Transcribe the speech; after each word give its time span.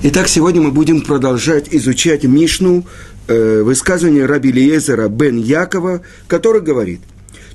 Итак, 0.00 0.28
сегодня 0.28 0.62
мы 0.62 0.70
будем 0.70 1.00
продолжать 1.00 1.74
изучать 1.74 2.22
Мишну, 2.22 2.86
э, 3.26 3.62
высказывание 3.62 4.26
Раби 4.26 4.52
Лиезера 4.52 5.08
бен 5.08 5.36
Якова, 5.38 6.02
который 6.28 6.60
говорит, 6.60 7.00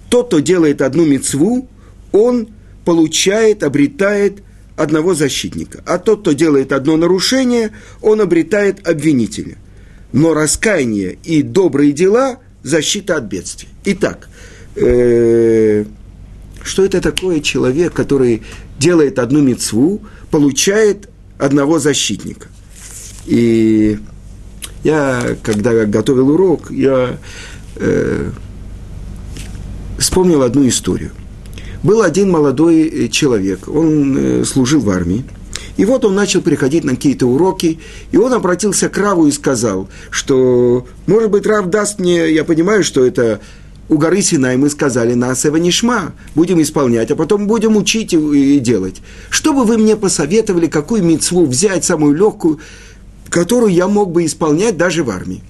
тот, 0.09 0.27
кто 0.27 0.39
делает 0.39 0.81
одну 0.81 1.05
мецву, 1.05 1.69
он 2.11 2.49
получает, 2.83 3.63
обретает 3.63 4.43
одного 4.75 5.13
защитника. 5.13 5.81
А 5.85 5.97
тот, 5.97 6.19
кто 6.19 6.33
делает 6.33 6.73
одно 6.73 6.97
нарушение, 6.97 7.71
он 8.01 8.19
обретает 8.19 8.85
обвинителя. 8.85 9.55
Но 10.11 10.33
раскаяние 10.33 11.17
и 11.23 11.43
добрые 11.43 11.93
дела– 11.93 12.39
защита 12.63 13.15
от 13.15 13.23
бедствий. 13.23 13.69
Итак, 13.85 14.27
э, 14.75 15.85
что 16.61 16.83
это 16.83 16.99
такое 16.99 17.39
человек, 17.39 17.93
который 17.93 18.41
делает 18.79 19.17
одну 19.17 19.41
мецву, 19.41 20.01
получает 20.29 21.07
одного 21.37 21.79
защитника. 21.79 22.47
И 23.25 23.99
я, 24.83 25.37
когда 25.43 25.85
готовил 25.85 26.29
урок, 26.29 26.71
я 26.71 27.17
э, 27.75 28.31
вспомнил 29.97 30.41
одну 30.41 30.67
историю. 30.67 31.11
Был 31.83 32.01
один 32.01 32.29
молодой 32.29 33.09
человек, 33.09 33.67
он 33.67 34.17
э, 34.17 34.45
служил 34.45 34.81
в 34.81 34.89
армии, 34.89 35.25
и 35.75 35.85
вот 35.85 36.05
он 36.05 36.15
начал 36.15 36.41
приходить 36.41 36.83
на 36.83 36.95
какие-то 36.95 37.25
уроки, 37.25 37.79
и 38.11 38.17
он 38.17 38.33
обратился 38.33 38.89
к 38.89 38.97
Раву 38.97 39.27
и 39.27 39.31
сказал, 39.31 39.89
что, 40.11 40.85
может 41.07 41.31
быть, 41.31 41.45
Рав 41.45 41.67
даст 41.67 41.99
мне, 41.99 42.31
я 42.31 42.43
понимаю, 42.43 42.83
что 42.83 43.05
это 43.05 43.41
у 43.89 43.97
горы 43.97 44.21
Синай 44.21 44.55
мы 44.57 44.69
сказали 44.69 45.13
на 45.13 45.33
Нишма, 45.33 46.13
будем 46.35 46.61
исполнять, 46.61 47.11
а 47.11 47.15
потом 47.15 47.47
будем 47.47 47.75
учить 47.75 48.13
и, 48.13 48.59
делать. 48.59 49.01
Что 49.29 49.53
бы 49.53 49.65
вы 49.65 49.77
мне 49.77 49.95
посоветовали, 49.95 50.67
какую 50.67 51.03
мецву 51.03 51.45
взять, 51.45 51.83
самую 51.83 52.15
легкую, 52.15 52.59
которую 53.29 53.73
я 53.73 53.87
мог 53.87 54.11
бы 54.11 54.25
исполнять 54.25 54.77
даже 54.77 55.03
в 55.03 55.09
армии? 55.09 55.43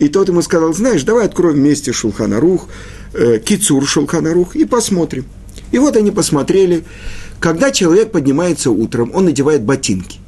И 0.00 0.08
тот 0.08 0.28
ему 0.28 0.42
сказал, 0.42 0.72
знаешь, 0.72 1.04
давай 1.04 1.26
откроем 1.26 1.56
вместе 1.56 1.92
Шулханарух, 1.92 2.68
э, 3.12 3.38
Кицур 3.38 3.86
Шулханарух 3.86 4.56
и 4.56 4.64
посмотрим. 4.64 5.26
И 5.72 5.78
вот 5.78 5.96
они 5.96 6.10
посмотрели. 6.10 6.84
Когда 7.38 7.70
человек 7.70 8.10
поднимается 8.10 8.70
утром, 8.70 9.12
он 9.14 9.26
надевает 9.26 9.62
ботинки. 9.62 10.18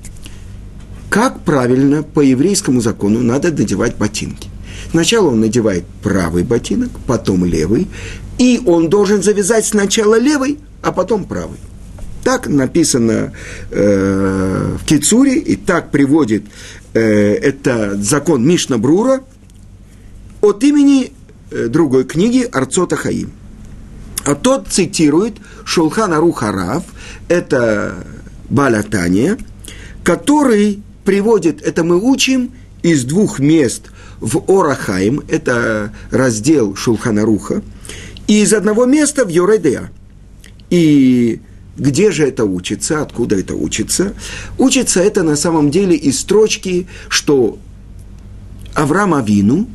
Как 1.10 1.40
правильно 1.40 2.02
по 2.02 2.20
еврейскому 2.20 2.80
закону 2.80 3.20
надо 3.20 3.50
надевать 3.50 3.96
ботинки? 3.96 4.51
Сначала 4.92 5.28
он 5.28 5.40
надевает 5.40 5.84
правый 6.02 6.44
ботинок, 6.44 6.90
потом 7.06 7.46
левый, 7.46 7.88
и 8.38 8.60
он 8.66 8.90
должен 8.90 9.22
завязать 9.22 9.64
сначала 9.64 10.18
левый, 10.18 10.58
а 10.82 10.92
потом 10.92 11.24
правый. 11.24 11.58
Так 12.22 12.46
написано 12.46 13.32
э, 13.70 14.76
в 14.78 14.84
Кицуре, 14.84 15.38
и 15.38 15.56
так 15.56 15.90
приводит 15.90 16.44
э, 16.92 17.00
это 17.00 17.96
закон 17.96 18.46
Мишна 18.46 18.76
Брура 18.76 19.22
от 20.42 20.62
имени 20.62 21.12
э, 21.50 21.68
другой 21.68 22.04
книги 22.04 22.46
Арцота 22.52 22.96
Хаим. 22.96 23.32
А 24.26 24.34
тот 24.34 24.68
цитирует 24.68 25.38
Шулхана 25.64 26.18
Рухарав, 26.18 26.84
это 27.28 28.04
Балатания, 28.50 29.38
который 30.04 30.82
приводит, 31.06 31.62
это 31.62 31.82
мы 31.82 31.98
учим 31.98 32.52
из 32.82 33.04
двух 33.04 33.38
мест 33.38 33.90
в 34.22 34.44
Орахаим, 34.48 35.22
это 35.28 35.92
раздел 36.10 36.76
Шулханаруха, 36.76 37.62
и 38.28 38.42
из 38.42 38.54
одного 38.54 38.86
места 38.86 39.24
в 39.26 39.28
Йоредея. 39.28 39.90
И 40.70 41.40
где 41.76 42.12
же 42.12 42.24
это 42.24 42.44
учится, 42.44 43.02
откуда 43.02 43.36
это 43.36 43.54
учится? 43.54 44.14
Учится 44.58 45.00
это 45.00 45.24
на 45.24 45.36
самом 45.36 45.70
деле 45.70 45.96
из 45.96 46.20
строчки, 46.20 46.86
что 47.08 47.58
Авраам 48.74 49.12
Авину 49.14 49.66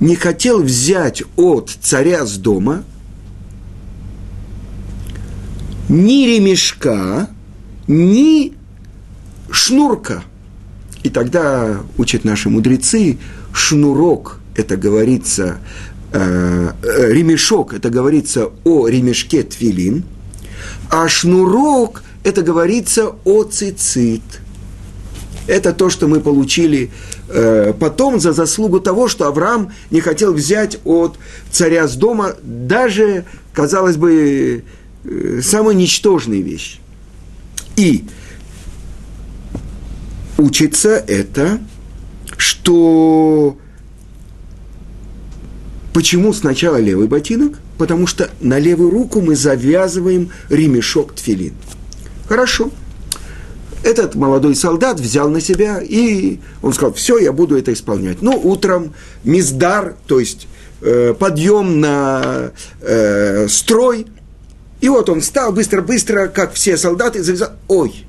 не 0.00 0.16
хотел 0.16 0.62
взять 0.62 1.22
от 1.36 1.70
царя 1.82 2.24
с 2.24 2.36
дома 2.38 2.84
ни 5.90 6.26
ремешка, 6.26 7.28
ни 7.86 8.54
шнурка. 9.50 10.24
И 11.02 11.10
тогда 11.10 11.80
учат 11.98 12.24
наши 12.24 12.48
мудрецы, 12.48 13.18
шнурок, 13.52 14.40
это 14.54 14.76
говорится, 14.76 15.58
э, 16.12 16.72
э, 16.82 17.12
ремешок, 17.12 17.74
это 17.74 17.90
говорится 17.90 18.50
о 18.64 18.88
ремешке 18.88 19.42
твилин, 19.42 20.04
а 20.90 21.08
шнурок, 21.08 22.02
это 22.24 22.42
говорится 22.42 23.12
о 23.24 23.44
цицит. 23.44 24.22
Это 25.46 25.72
то, 25.72 25.90
что 25.90 26.06
мы 26.06 26.20
получили 26.20 26.90
э, 27.28 27.72
потом 27.78 28.20
за 28.20 28.32
заслугу 28.32 28.78
того, 28.78 29.08
что 29.08 29.26
Авраам 29.26 29.72
не 29.90 30.00
хотел 30.00 30.32
взять 30.32 30.78
от 30.84 31.18
царя 31.50 31.88
с 31.88 31.96
дома 31.96 32.34
даже, 32.42 33.24
казалось 33.52 33.96
бы, 33.96 34.64
э, 35.04 35.40
самые 35.42 35.74
ничтожные 35.76 36.42
вещи. 36.42 36.78
И 37.76 38.04
учится 40.36 40.90
это 40.90 41.58
что 42.40 43.56
Почему 45.92 46.32
сначала 46.32 46.76
левый 46.76 47.08
ботинок? 47.08 47.58
Потому 47.76 48.06
что 48.06 48.30
на 48.40 48.58
левую 48.58 48.90
руку 48.90 49.20
мы 49.20 49.34
завязываем 49.34 50.30
ремешок 50.48 51.14
тфилин. 51.14 51.54
Хорошо. 52.28 52.70
Этот 53.82 54.14
молодой 54.14 54.54
солдат 54.54 55.00
взял 55.00 55.28
на 55.30 55.40
себя, 55.40 55.80
и 55.80 56.38
он 56.62 56.74
сказал, 56.74 56.92
все, 56.92 57.18
я 57.18 57.32
буду 57.32 57.56
это 57.56 57.72
исполнять. 57.72 58.20
Ну, 58.20 58.38
утром 58.38 58.94
миздар, 59.24 59.96
то 60.06 60.20
есть 60.20 60.46
э, 60.82 61.14
подъем 61.18 61.80
на 61.80 62.52
э, 62.82 63.48
строй. 63.48 64.06
И 64.80 64.88
вот 64.88 65.08
он 65.08 65.22
встал 65.22 65.52
быстро-быстро, 65.52 66.28
как 66.28 66.52
все 66.52 66.76
солдаты, 66.76 67.22
завязал. 67.22 67.52
Ой, 67.68 68.04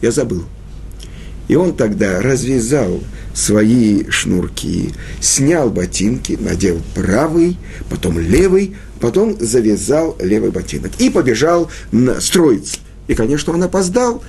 я 0.00 0.10
забыл. 0.10 0.44
И 1.48 1.54
он 1.54 1.74
тогда 1.74 2.20
развязал 2.20 3.00
свои 3.34 4.08
шнурки, 4.10 4.92
снял 5.20 5.70
ботинки, 5.70 6.36
надел 6.40 6.80
правый, 6.94 7.56
потом 7.88 8.18
левый, 8.18 8.76
потом 9.00 9.36
завязал 9.38 10.16
левый 10.20 10.50
ботинок 10.50 10.92
и 10.98 11.10
побежал 11.10 11.70
на 11.92 12.20
строиться. 12.20 12.78
И, 13.06 13.14
конечно, 13.14 13.52
он 13.52 13.62
опоздал. 13.62 14.22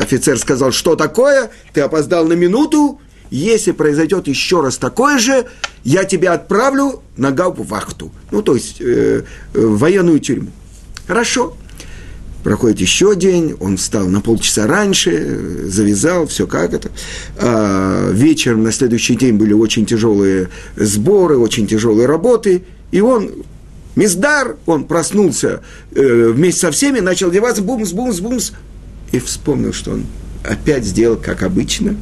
Офицер 0.00 0.38
сказал, 0.38 0.72
что 0.72 0.96
такое? 0.96 1.50
Ты 1.74 1.80
опоздал 1.80 2.26
на 2.26 2.34
минуту. 2.34 3.00
Если 3.30 3.72
произойдет 3.72 4.26
еще 4.26 4.62
раз 4.62 4.78
такое 4.78 5.18
же, 5.18 5.46
я 5.84 6.04
тебя 6.04 6.32
отправлю 6.32 7.02
на 7.16 7.30
гауп-вахту. 7.30 8.10
Ну, 8.30 8.42
то 8.42 8.54
есть 8.54 8.80
э, 8.80 9.24
в 9.52 9.78
военную 9.78 10.20
тюрьму. 10.20 10.50
Хорошо. 11.06 11.56
Проходит 12.48 12.80
еще 12.80 13.14
день, 13.14 13.54
он 13.60 13.76
встал 13.76 14.08
на 14.08 14.22
полчаса 14.22 14.66
раньше, 14.66 15.66
завязал, 15.66 16.26
все 16.28 16.46
как 16.46 16.72
это. 16.72 16.90
А 17.36 18.10
вечером 18.10 18.62
на 18.62 18.72
следующий 18.72 19.16
день 19.16 19.34
были 19.34 19.52
очень 19.52 19.84
тяжелые 19.84 20.48
сборы, 20.74 21.36
очень 21.36 21.66
тяжелые 21.66 22.06
работы, 22.06 22.62
и 22.90 23.02
он 23.02 23.30
Миздар, 23.96 24.56
он 24.64 24.84
проснулся 24.84 25.60
э, 25.94 26.28
вместе 26.30 26.60
со 26.62 26.70
всеми, 26.70 27.00
начал 27.00 27.28
одеваться, 27.28 27.60
бумс, 27.60 27.92
бумс, 27.92 28.20
бумс, 28.20 28.52
и 29.12 29.18
вспомнил, 29.18 29.74
что 29.74 29.90
он 29.90 30.06
опять 30.42 30.86
сделал, 30.86 31.18
как 31.18 31.42
обычно, 31.42 31.96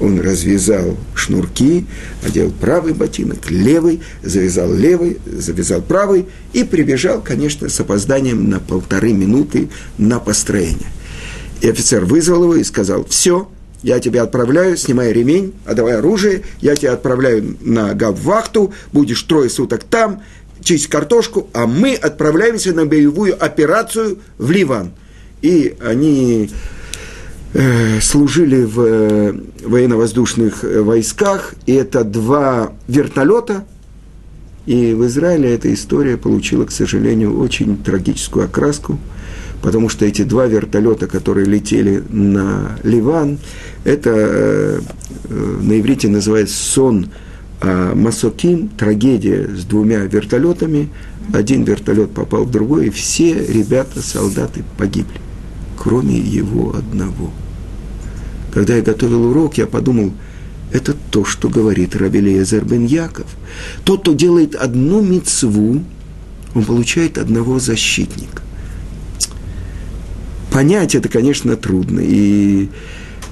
он 0.00 0.20
развязал 0.20 0.96
шнурки, 1.14 1.86
одел 2.24 2.50
правый 2.50 2.92
ботинок, 2.92 3.50
левый, 3.50 4.00
завязал 4.22 4.72
левый, 4.72 5.18
завязал 5.26 5.82
правый 5.82 6.26
и 6.52 6.64
прибежал, 6.64 7.20
конечно, 7.20 7.68
с 7.68 7.80
опозданием 7.80 8.48
на 8.48 8.60
полторы 8.60 9.12
минуты 9.12 9.68
на 9.98 10.20
построение. 10.20 10.88
И 11.60 11.68
офицер 11.68 12.04
вызвал 12.04 12.44
его 12.44 12.56
и 12.56 12.64
сказал, 12.64 13.04
все, 13.04 13.48
я 13.82 14.00
тебя 14.00 14.22
отправляю, 14.22 14.76
снимай 14.76 15.12
ремень, 15.12 15.54
отдавай 15.64 15.96
оружие, 15.96 16.42
я 16.60 16.76
тебя 16.76 16.92
отправляю 16.92 17.56
на 17.60 17.94
гаввахту, 17.94 18.72
будешь 18.92 19.22
трое 19.22 19.50
суток 19.50 19.84
там, 19.84 20.22
чистить 20.62 20.90
картошку, 20.90 21.48
а 21.52 21.66
мы 21.66 21.94
отправляемся 21.94 22.72
на 22.72 22.86
боевую 22.86 23.42
операцию 23.42 24.18
в 24.38 24.50
Ливан. 24.50 24.92
И 25.42 25.76
они 25.80 26.50
служили 28.00 28.62
в 28.64 28.80
э, 28.80 29.32
военно-воздушных 29.64 30.64
э, 30.64 30.82
войсках, 30.82 31.54
и 31.66 31.72
это 31.72 32.04
два 32.04 32.72
вертолета. 32.86 33.64
И 34.66 34.92
в 34.92 35.06
Израиле 35.06 35.54
эта 35.54 35.72
история 35.72 36.18
получила, 36.18 36.66
к 36.66 36.70
сожалению, 36.70 37.38
очень 37.40 37.78
трагическую 37.78 38.44
окраску, 38.44 38.98
потому 39.62 39.88
что 39.88 40.04
эти 40.04 40.22
два 40.22 40.46
вертолета, 40.46 41.06
которые 41.06 41.46
летели 41.46 42.02
на 42.10 42.78
Ливан, 42.82 43.38
это 43.84 44.82
на 45.30 45.80
иврите 45.80 46.08
называется 46.08 46.54
сон 46.54 47.08
а 47.62 47.94
Масоким, 47.94 48.68
трагедия 48.68 49.48
с 49.48 49.64
двумя 49.64 50.00
вертолетами. 50.00 50.90
Один 51.32 51.64
вертолет 51.64 52.10
попал 52.10 52.44
в 52.44 52.50
другой, 52.50 52.88
и 52.88 52.90
все 52.90 53.32
ребята, 53.32 54.02
солдаты 54.02 54.64
погибли 54.76 55.18
кроме 55.78 56.18
его 56.18 56.74
одного. 56.76 57.30
Когда 58.52 58.76
я 58.76 58.82
готовил 58.82 59.30
урок, 59.30 59.58
я 59.58 59.66
подумал, 59.66 60.12
это 60.72 60.94
то, 61.10 61.24
что 61.24 61.48
говорит 61.48 61.96
Рабелиезер 61.96 62.64
бен 62.64 62.84
Яков. 62.84 63.26
Тот, 63.84 64.02
кто 64.02 64.12
делает 64.12 64.54
одну 64.54 65.00
мецву, 65.00 65.82
он 66.54 66.64
получает 66.64 67.18
одного 67.18 67.58
защитника. 67.58 68.42
Понять 70.50 70.94
это, 70.94 71.08
конечно, 71.08 71.56
трудно. 71.56 72.00
И, 72.02 72.68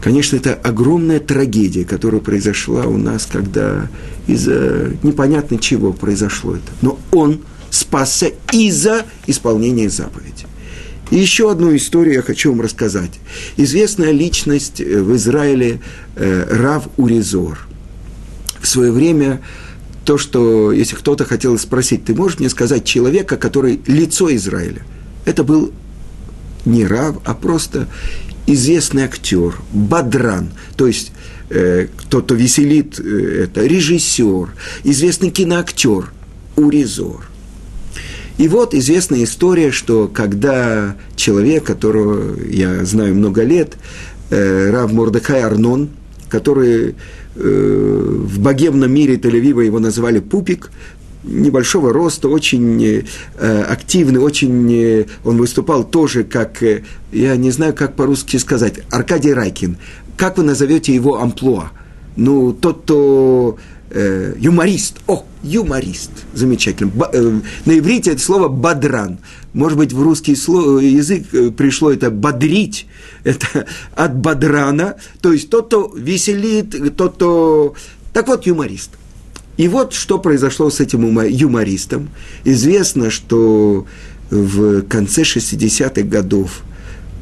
конечно, 0.00 0.36
это 0.36 0.54
огромная 0.54 1.18
трагедия, 1.18 1.84
которая 1.84 2.20
произошла 2.20 2.84
у 2.84 2.96
нас, 2.96 3.26
когда 3.30 3.88
из-за 4.26 4.92
непонятно 5.02 5.58
чего 5.58 5.92
произошло 5.92 6.54
это. 6.54 6.72
Но 6.82 6.98
он 7.10 7.40
спасся 7.70 8.30
из-за 8.52 9.04
исполнения 9.26 9.90
заповеди. 9.90 10.46
И 11.10 11.16
еще 11.16 11.50
одну 11.50 11.74
историю 11.76 12.16
я 12.16 12.22
хочу 12.22 12.50
вам 12.50 12.60
рассказать. 12.60 13.12
Известная 13.56 14.10
личность 14.10 14.80
э, 14.80 15.00
в 15.00 15.14
Израиле 15.16 15.80
э, 16.16 16.46
Рав 16.50 16.88
Уризор. 16.96 17.66
В 18.60 18.66
свое 18.66 18.90
время 18.90 19.40
то, 20.04 20.18
что, 20.18 20.72
если 20.72 20.96
кто-то 20.96 21.24
хотел 21.24 21.58
спросить, 21.58 22.04
ты 22.04 22.14
можешь 22.14 22.38
мне 22.38 22.48
сказать 22.48 22.84
человека, 22.84 23.36
который 23.36 23.80
лицо 23.86 24.34
Израиля? 24.34 24.82
Это 25.24 25.44
был 25.44 25.72
не 26.64 26.84
Рав, 26.84 27.18
а 27.24 27.34
просто 27.34 27.88
известный 28.46 29.04
актер, 29.04 29.56
Бадран, 29.72 30.50
то 30.76 30.86
есть 30.86 31.12
э, 31.50 31.86
кто-то 31.96 32.34
веселит, 32.34 32.98
э, 32.98 33.44
это 33.44 33.64
режиссер, 33.64 34.50
известный 34.84 35.30
киноактер 35.30 36.12
Уризор– 36.56 37.28
и 38.38 38.48
вот 38.48 38.74
известная 38.74 39.24
история, 39.24 39.70
что 39.70 40.08
когда 40.12 40.96
человек, 41.14 41.64
которого 41.64 42.38
я 42.48 42.84
знаю 42.84 43.14
много 43.14 43.42
лет, 43.42 43.76
э, 44.30 44.70
Рав 44.70 44.92
Мордехай 44.92 45.42
Арнон, 45.42 45.88
который 46.28 46.94
э, 47.34 48.18
в 48.24 48.38
богемном 48.40 48.92
мире 48.92 49.16
Тель-Авива 49.16 49.64
его 49.64 49.78
называли 49.78 50.18
Пупик, 50.20 50.70
небольшого 51.26 51.92
роста, 51.92 52.28
очень 52.28 53.04
э, 53.38 53.62
активный, 53.62 54.20
очень 54.20 54.72
э, 54.72 55.06
он 55.24 55.38
выступал 55.38 55.84
тоже 55.84 56.24
как, 56.24 56.62
э, 56.62 56.84
я 57.12 57.36
не 57.36 57.50
знаю, 57.50 57.74
как 57.74 57.96
по-русски 57.96 58.36
сказать, 58.36 58.74
Аркадий 58.90 59.32
Райкин. 59.32 59.76
Как 60.16 60.38
вы 60.38 60.44
назовете 60.44 60.94
его 60.94 61.20
амплуа? 61.20 61.72
Ну, 62.16 62.52
тот, 62.52 62.82
кто 62.82 63.58
э, 63.90 64.34
юморист. 64.38 64.98
О, 65.06 65.24
юморист. 65.42 66.10
Замечательно. 66.34 66.90
Ба, 66.90 67.10
э, 67.12 67.40
на 67.64 67.78
иврите 67.78 68.12
это 68.12 68.20
слово 68.20 68.48
«бадран». 68.48 69.18
Может 69.52 69.78
быть, 69.78 69.92
в 69.92 70.02
русский 70.02 70.36
сло, 70.36 70.80
язык 70.80 71.26
э, 71.32 71.50
пришло 71.50 71.92
это 71.92 72.10
«бодрить». 72.10 72.86
Это 73.24 73.66
от 73.94 74.16
«бадрана». 74.16 74.96
То 75.20 75.32
есть 75.32 75.50
тот, 75.50 75.66
кто 75.66 75.92
веселит, 75.96 76.96
тот, 76.96 77.14
кто... 77.14 77.74
Так 78.12 78.28
вот, 78.28 78.46
юморист. 78.46 78.90
И 79.56 79.68
вот 79.68 79.94
что 79.94 80.18
произошло 80.18 80.70
с 80.70 80.80
этим 80.80 81.18
юмористом. 81.20 82.10
Известно, 82.44 83.10
что 83.10 83.86
в 84.30 84.82
конце 84.82 85.22
60-х 85.22 86.02
годов 86.02 86.62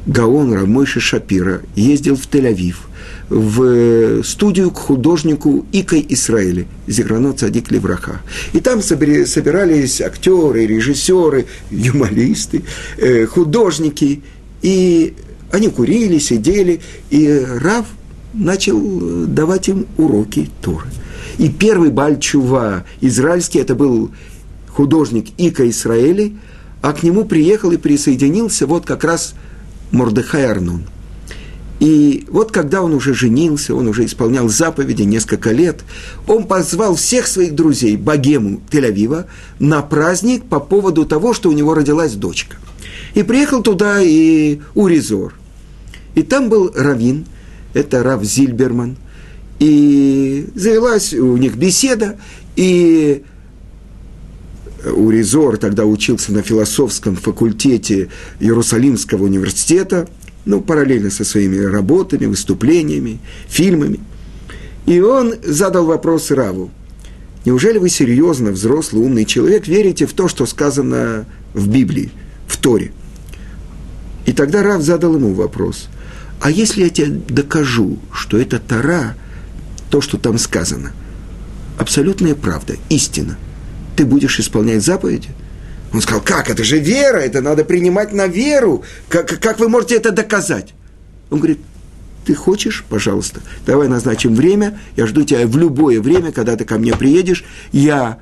Гаон 0.05 0.53
Рамойши 0.53 0.99
Шапира 0.99 1.61
ездил 1.75 2.15
в 2.15 2.27
Тель-Авив– 2.27 2.75
в 3.29 4.23
студию 4.23 4.71
к 4.71 4.77
художнику 4.77 5.65
Икой 5.71 6.05
Исраэли, 6.09 6.67
Зиграно 6.87 7.33
Цадик 7.33 7.71
Левраха. 7.71 8.21
И 8.53 8.59
там 8.59 8.81
собирались 8.81 10.01
актеры, 10.01 10.65
режиссеры, 10.65 11.47
юмористы, 11.71 12.63
э, 12.97 13.25
художники, 13.25 14.21
и 14.61 15.13
они 15.51 15.69
курили, 15.69 16.19
сидели, 16.19 16.81
и 17.09 17.45
Рав 17.61 17.85
начал 18.33 18.79
давать 19.27 19.69
им 19.69 19.87
уроки 19.97 20.49
Торы. 20.61 20.87
И 21.37 21.49
первый 21.49 21.89
Бальчува 21.89 22.85
израильский, 23.01 23.59
это 23.59 23.75
был 23.75 24.11
художник 24.67 25.27
Ика 25.37 25.67
Исраэли, 25.69 26.37
а 26.81 26.93
к 26.93 27.03
нему 27.03 27.25
приехал 27.25 27.71
и 27.71 27.77
присоединился 27.77 28.67
вот 28.67 28.85
как 28.85 29.03
раз 29.03 29.33
Мордехай 29.91 30.45
Арнон– 30.45 30.83
и 31.79 32.25
вот 32.29 32.51
когда 32.51 32.81
он 32.81 32.93
уже 32.93 33.13
женился, 33.13 33.75
он 33.75 33.87
уже 33.87 34.05
исполнял 34.05 34.47
заповеди 34.47 35.03
несколько 35.03 35.51
лет, 35.51 35.81
он 36.25 36.45
позвал 36.45 36.95
всех 36.95 37.27
своих 37.27 37.53
друзей, 37.53 37.97
богему 37.97 38.61
Тель-Авива, 38.71 39.25
на 39.59 39.81
праздник 39.81 40.45
по 40.45 40.59
поводу 40.59 41.05
того, 41.05 41.33
что 41.33 41.49
у 41.49 41.51
него 41.51 41.73
родилась 41.73 42.13
дочка. 42.13 42.57
И 43.13 43.23
приехал 43.23 43.61
туда 43.61 44.01
и 44.01 44.59
Уризор. 44.73 45.33
И 46.15 46.23
там 46.23 46.49
был 46.49 46.71
Равин, 46.73 47.25
это 47.73 48.03
Рав 48.03 48.23
Зильберман. 48.23 48.95
И 49.59 50.47
завелась 50.55 51.13
у 51.13 51.35
них 51.35 51.55
беседа, 51.55 52.17
и 52.55 53.23
Уризор 54.85 55.57
тогда 55.57 55.85
учился 55.85 56.31
на 56.31 56.41
философском 56.41 57.17
факультете 57.17 58.09
Иерусалимского 58.39 59.25
университета– 59.25 60.07
ну, 60.45 60.61
параллельно 60.61 61.09
со 61.09 61.25
своими 61.25 61.57
работами, 61.57 62.25
выступлениями, 62.25 63.19
фильмами. 63.47 63.99
И 64.85 64.99
он 64.99 65.35
задал 65.43 65.85
вопрос 65.85 66.31
Раву. 66.31 66.69
Неужели 67.43 67.77
вы 67.77 67.89
серьезно, 67.89 68.51
взрослый, 68.51 69.03
умный 69.03 69.25
человек, 69.25 69.67
верите 69.67 70.05
в 70.05 70.13
то, 70.13 70.27
что 70.27 70.45
сказано 70.45 71.25
в 71.53 71.67
Библии, 71.67 72.11
в 72.47 72.57
Торе? 72.57 72.91
И 74.25 74.31
тогда 74.31 74.63
Рав 74.63 74.81
задал 74.81 75.15
ему 75.15 75.33
вопрос. 75.33 75.87
А 76.41 76.49
если 76.49 76.83
я 76.83 76.89
тебе 76.89 77.21
докажу, 77.27 77.99
что 78.11 78.37
это 78.37 78.59
Тора, 78.59 79.15
то, 79.89 80.01
что 80.01 80.17
там 80.17 80.37
сказано, 80.37 80.93
абсолютная 81.77 82.35
правда, 82.35 82.75
истина, 82.89 83.37
ты 83.95 84.05
будешь 84.05 84.39
исполнять 84.39 84.83
заповеди– 84.83 85.29
он 85.95 86.01
сказал, 86.01 86.21
как, 86.21 86.49
это 86.49 86.63
же 86.63 86.79
вера, 86.79 87.17
это 87.17 87.41
надо 87.41 87.63
принимать 87.63 88.11
на 88.13 88.27
веру. 88.27 88.83
Как, 89.07 89.39
как 89.39 89.59
вы 89.59 89.69
можете 89.69 89.95
это 89.95 90.11
доказать? 90.11 90.73
Он 91.29 91.39
говорит, 91.39 91.59
ты 92.25 92.35
хочешь, 92.35 92.83
пожалуйста, 92.89 93.41
давай 93.65 93.87
назначим 93.87 94.35
время, 94.35 94.79
я 94.95 95.07
жду 95.07 95.23
тебя 95.23 95.47
в 95.47 95.57
любое 95.57 96.01
время, 96.01 96.31
когда 96.31 96.55
ты 96.55 96.65
ко 96.65 96.77
мне 96.77 96.95
приедешь, 96.95 97.45
я 97.71 98.19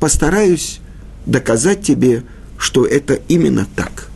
постараюсь 0.00 0.80
доказать 1.24 1.82
тебе, 1.82 2.24
что 2.58 2.84
это 2.84 3.14
именно 3.28 3.66
так. 3.74 4.08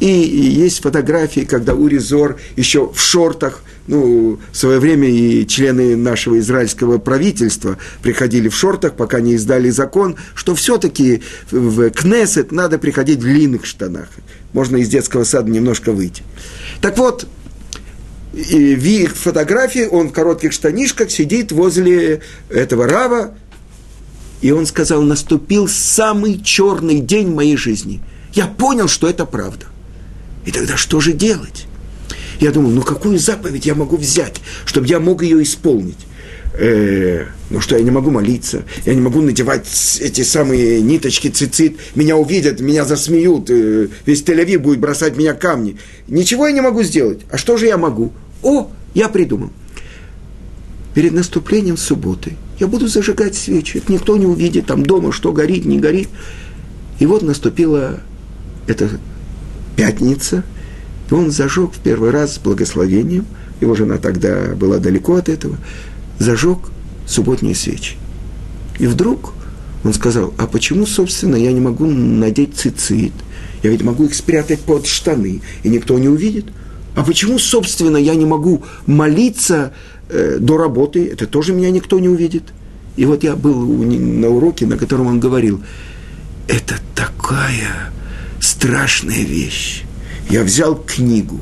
И 0.00 0.06
есть 0.06 0.82
фотографии, 0.82 1.40
когда 1.40 1.74
Уризор 1.74 2.38
еще 2.56 2.92
в 2.92 3.00
шортах– 3.00 3.62
ну, 3.86 4.38
в 4.50 4.56
свое 4.56 4.78
время 4.78 5.08
и 5.08 5.46
члены 5.46 5.94
нашего 5.96 6.38
израильского 6.38 6.98
правительства 6.98 7.78
приходили 8.02 8.48
в 8.48 8.56
шортах, 8.56 8.94
пока 8.94 9.20
не 9.20 9.34
издали 9.34 9.68
закон, 9.70 10.16
что 10.34 10.54
все-таки 10.54 11.22
в 11.50 11.90
Кнессет 11.90 12.50
надо 12.50 12.78
приходить 12.78 13.18
в 13.18 13.22
длинных 13.22 13.66
штанах. 13.66 14.08
Можно 14.52 14.78
из 14.78 14.88
детского 14.88 15.24
сада 15.24 15.50
немножко 15.50 15.92
выйти. 15.92 16.22
Так 16.80 16.96
вот, 16.96 17.26
и 18.32 18.74
в 18.74 18.84
их 18.84 19.16
фотографии 19.16 19.86
он 19.86 20.08
в 20.08 20.12
коротких 20.12 20.52
штанишках 20.52 21.10
сидит 21.10 21.52
возле 21.52 22.22
этого 22.48 22.88
Рава, 22.88 23.34
и 24.40 24.50
он 24.50 24.66
сказал, 24.66 25.02
наступил 25.02 25.68
самый 25.68 26.40
черный 26.42 27.00
день 27.00 27.32
моей 27.32 27.56
жизни. 27.56 28.00
Я 28.32 28.46
понял, 28.46 28.88
что 28.88 29.08
это 29.08 29.24
правда. 29.24 29.66
И 30.44 30.50
тогда 30.50 30.76
что 30.76 31.00
же 31.00 31.12
делать? 31.12 31.66
Я 32.44 32.52
думал, 32.52 32.72
ну 32.72 32.82
какую 32.82 33.18
заповедь 33.18 33.64
я 33.64 33.74
могу 33.74 33.96
взять, 33.96 34.34
чтобы 34.66 34.86
я 34.86 35.00
мог 35.00 35.22
ее 35.22 35.42
исполнить? 35.42 35.96
Э, 36.52 37.24
ну 37.48 37.58
что, 37.62 37.78
я 37.78 37.82
не 37.82 37.90
могу 37.90 38.10
молиться, 38.10 38.64
я 38.84 38.94
не 38.94 39.00
могу 39.00 39.22
надевать 39.22 39.66
эти 40.02 40.20
самые 40.20 40.82
ниточки 40.82 41.28
цицит, 41.28 41.78
меня 41.94 42.18
увидят, 42.18 42.60
меня 42.60 42.84
засмеют, 42.84 43.48
э, 43.48 43.88
весь 44.04 44.22
Тель-Авив 44.22 44.58
будет 44.58 44.78
бросать 44.78 45.16
меня 45.16 45.32
камни. 45.32 45.78
Ничего 46.06 46.46
я 46.46 46.52
не 46.52 46.60
могу 46.60 46.82
сделать. 46.82 47.20
А 47.30 47.38
что 47.38 47.56
же 47.56 47.64
я 47.64 47.78
могу? 47.78 48.12
О, 48.42 48.70
я 48.92 49.08
придумал. 49.08 49.48
Перед 50.92 51.14
наступлением 51.14 51.78
субботы 51.78 52.34
я 52.60 52.66
буду 52.66 52.88
зажигать 52.88 53.34
свечи, 53.34 53.82
никто 53.88 54.18
не 54.18 54.26
увидит 54.26 54.66
там 54.66 54.84
дома, 54.84 55.12
что 55.12 55.32
горит, 55.32 55.64
не 55.64 55.78
горит. 55.78 56.10
И 56.98 57.06
вот 57.06 57.22
наступила 57.22 58.00
эта 58.66 58.90
пятница– 59.76 60.44
он 61.10 61.30
зажег 61.30 61.72
в 61.72 61.78
первый 61.78 62.10
раз 62.10 62.34
с 62.34 62.38
благословением, 62.38 63.26
его 63.60 63.74
жена 63.74 63.98
тогда 63.98 64.54
была 64.54 64.78
далеко 64.78 65.16
от 65.16 65.28
этого, 65.28 65.56
зажег 66.18 66.58
субботние 67.06 67.54
свечи. 67.54 67.96
И 68.78 68.86
вдруг 68.86 69.34
он 69.84 69.92
сказал, 69.92 70.32
а 70.38 70.46
почему, 70.46 70.86
собственно, 70.86 71.36
я 71.36 71.52
не 71.52 71.60
могу 71.60 71.86
надеть 71.86 72.54
цицит? 72.56 73.12
Я 73.62 73.70
ведь 73.70 73.82
могу 73.82 74.04
их 74.04 74.14
спрятать 74.14 74.60
под 74.60 74.86
штаны, 74.86 75.40
и 75.62 75.68
никто 75.68 75.98
не 75.98 76.08
увидит. 76.08 76.46
А 76.96 77.02
почему, 77.02 77.38
собственно, 77.38 77.96
я 77.96 78.14
не 78.14 78.24
могу 78.24 78.62
молиться 78.86 79.72
э, 80.08 80.38
до 80.40 80.56
работы? 80.56 81.06
Это 81.06 81.26
тоже 81.26 81.52
меня 81.52 81.70
никто 81.70 81.98
не 81.98 82.08
увидит. 82.08 82.44
И 82.96 83.04
вот 83.04 83.24
я 83.24 83.36
был 83.36 83.66
на 83.66 84.28
уроке, 84.28 84.66
на 84.66 84.76
котором 84.76 85.08
он 85.08 85.20
говорил, 85.20 85.60
это 86.46 86.76
такая 86.94 87.92
страшная 88.40 89.22
вещь 89.22 89.84
я 90.30 90.42
взял 90.42 90.76
книгу, 90.76 91.40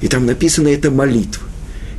и 0.00 0.08
там 0.08 0.26
написана 0.26 0.68
эта 0.68 0.90
молитва. 0.90 1.46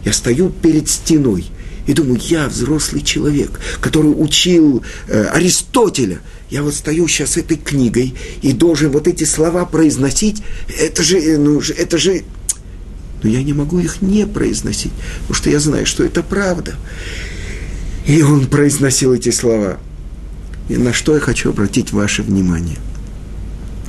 Я 0.06 0.14
стою 0.14 0.50
перед 0.50 0.90
стеной 0.90 1.46
и 1.88 1.94
думаю, 1.94 2.20
я 2.24 2.48
взрослый 2.48 3.02
человек, 3.02 3.60
который 3.80 4.10
учил 4.10 4.84
э, 5.08 5.26
Аристотеля. 5.26 6.20
Я 6.50 6.64
вот 6.64 6.74
стою 6.74 7.08
сейчас 7.08 7.32
с 7.32 7.38
этой 7.38 7.58
книгой 7.58 8.14
и 8.42 8.54
должен 8.54 8.92
вот 8.92 9.08
эти 9.08 9.24
слова 9.24 9.66
произносить. 9.66 10.42
Это 10.80 11.04
же, 11.04 11.20
э, 11.20 11.38
ну, 11.38 11.60
это 11.60 11.98
же... 11.98 12.24
Но 13.24 13.30
я 13.30 13.44
не 13.44 13.54
могу 13.54 13.80
их 13.80 14.02
не 14.02 14.26
произносить, 14.26 14.92
потому 15.22 15.36
что 15.36 15.50
я 15.52 15.60
знаю, 15.60 15.86
что 15.86 16.04
это 16.04 16.24
правда. 16.24 16.76
И 18.08 18.24
он 18.24 18.48
произносил 18.48 19.14
эти 19.14 19.30
слова. 19.30 19.80
И 20.70 20.78
на 20.78 20.92
что 20.92 21.14
я 21.14 21.20
хочу 21.20 21.50
обратить 21.50 21.92
ваше 21.92 22.24
внимание– 22.24 22.78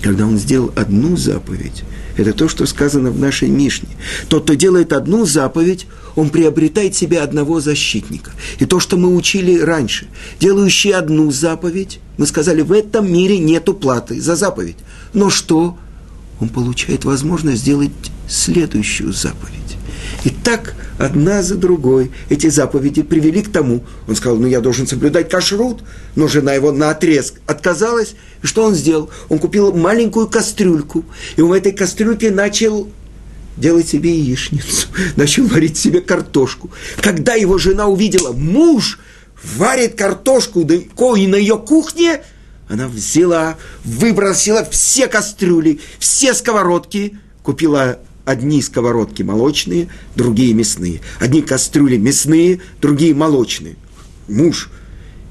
когда 0.02 0.26
он 0.26 0.36
сделал 0.36 0.72
одну 0.76 1.16
заповедь, 1.16 1.84
это 2.16 2.32
то, 2.32 2.48
что 2.48 2.66
сказано 2.66 3.10
в 3.10 3.18
нашей 3.18 3.48
Мишне. 3.48 3.88
Тот, 4.28 4.44
кто 4.44 4.54
делает 4.54 4.92
одну 4.92 5.24
заповедь, 5.24 5.86
он 6.14 6.28
приобретает 6.28 6.94
себе 6.94 7.20
одного 7.20 7.60
защитника. 7.60 8.32
И 8.58 8.66
то, 8.66 8.80
что 8.80 8.96
мы 8.96 9.14
учили 9.14 9.58
раньше, 9.58 10.08
делающий 10.40 10.92
одну 10.92 11.30
заповедь, 11.30 12.00
мы 12.18 12.26
сказали, 12.26 12.62
в 12.62 12.72
этом 12.72 13.10
мире 13.10 13.38
нету 13.38 13.72
платы 13.72 14.20
за 14.20 14.36
заповедь. 14.36 14.76
Но 15.14 15.30
что? 15.30 15.78
Он 16.40 16.48
получает 16.48 17.04
возможность 17.04 17.62
сделать 17.62 17.92
следующую 18.28 19.12
заповедь. 19.12 19.61
И 20.24 20.30
так 20.30 20.74
одна 20.98 21.42
за 21.42 21.56
другой 21.56 22.12
эти 22.28 22.48
заповеди 22.48 23.02
привели 23.02 23.42
к 23.42 23.50
тому, 23.50 23.84
он 24.06 24.14
сказал, 24.14 24.38
ну 24.38 24.46
я 24.46 24.60
должен 24.60 24.86
соблюдать 24.86 25.28
кашрут, 25.28 25.82
но 26.14 26.28
жена 26.28 26.54
его 26.54 26.70
на 26.70 26.90
отрез 26.90 27.34
отказалась. 27.46 28.14
И 28.42 28.46
что 28.46 28.64
он 28.64 28.74
сделал? 28.74 29.10
Он 29.28 29.38
купил 29.38 29.72
маленькую 29.72 30.28
кастрюльку, 30.28 31.04
и 31.36 31.42
в 31.42 31.52
этой 31.52 31.72
кастрюльке 31.72 32.30
начал 32.30 32.88
делать 33.56 33.88
себе 33.88 34.16
яичницу, 34.16 34.88
начал 35.16 35.46
варить 35.46 35.76
себе 35.76 36.00
картошку. 36.00 36.70
Когда 37.00 37.34
его 37.34 37.58
жена 37.58 37.86
увидела, 37.88 38.32
муж 38.32 39.00
варит 39.56 39.96
картошку, 39.96 40.64
да 40.64 40.74
и 40.74 41.26
на 41.26 41.36
ее 41.36 41.58
кухне, 41.58 42.22
она 42.68 42.88
взяла, 42.88 43.56
выбросила 43.84 44.64
все 44.64 45.08
кастрюли, 45.08 45.80
все 45.98 46.32
сковородки, 46.32 47.18
купила 47.42 47.98
Одни 48.24 48.62
сковородки 48.62 49.22
молочные, 49.22 49.88
другие 50.14 50.54
мясные. 50.54 51.00
Одни 51.18 51.42
кастрюли 51.42 51.96
мясные, 51.96 52.60
другие 52.80 53.14
молочные. 53.14 53.76
Муж. 54.28 54.70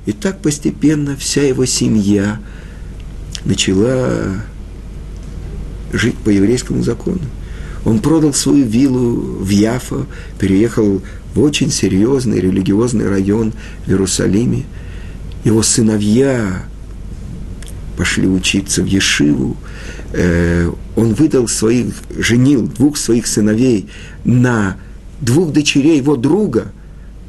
И 0.05 0.11
так 0.11 0.41
постепенно 0.41 1.15
вся 1.15 1.43
его 1.43 1.65
семья 1.65 2.41
начала 3.45 4.43
жить 5.93 6.17
по 6.17 6.29
еврейскому 6.29 6.83
закону. 6.83 7.21
Он 7.85 7.99
продал 7.99 8.33
свою 8.33 8.65
виллу 8.65 9.37
в 9.39 9.49
Яфа, 9.49 10.05
переехал 10.39 11.01
в 11.33 11.41
очень 11.41 11.71
серьезный 11.71 12.39
религиозный 12.39 13.07
район 13.07 13.53
в 13.85 13.89
Иерусалиме. 13.89 14.65
Его 15.43 15.63
сыновья 15.63 16.65
пошли 18.01 18.27
учиться 18.27 18.81
в 18.81 18.87
Ешиву, 18.87 19.55
э, 20.11 20.71
он 20.95 21.13
выдал 21.13 21.47
своих, 21.47 21.93
женил 22.17 22.63
двух 22.63 22.97
своих 22.97 23.27
сыновей 23.27 23.89
на 24.25 24.77
двух 25.19 25.51
дочерей 25.53 25.97
его 25.97 26.15
друга, 26.15 26.71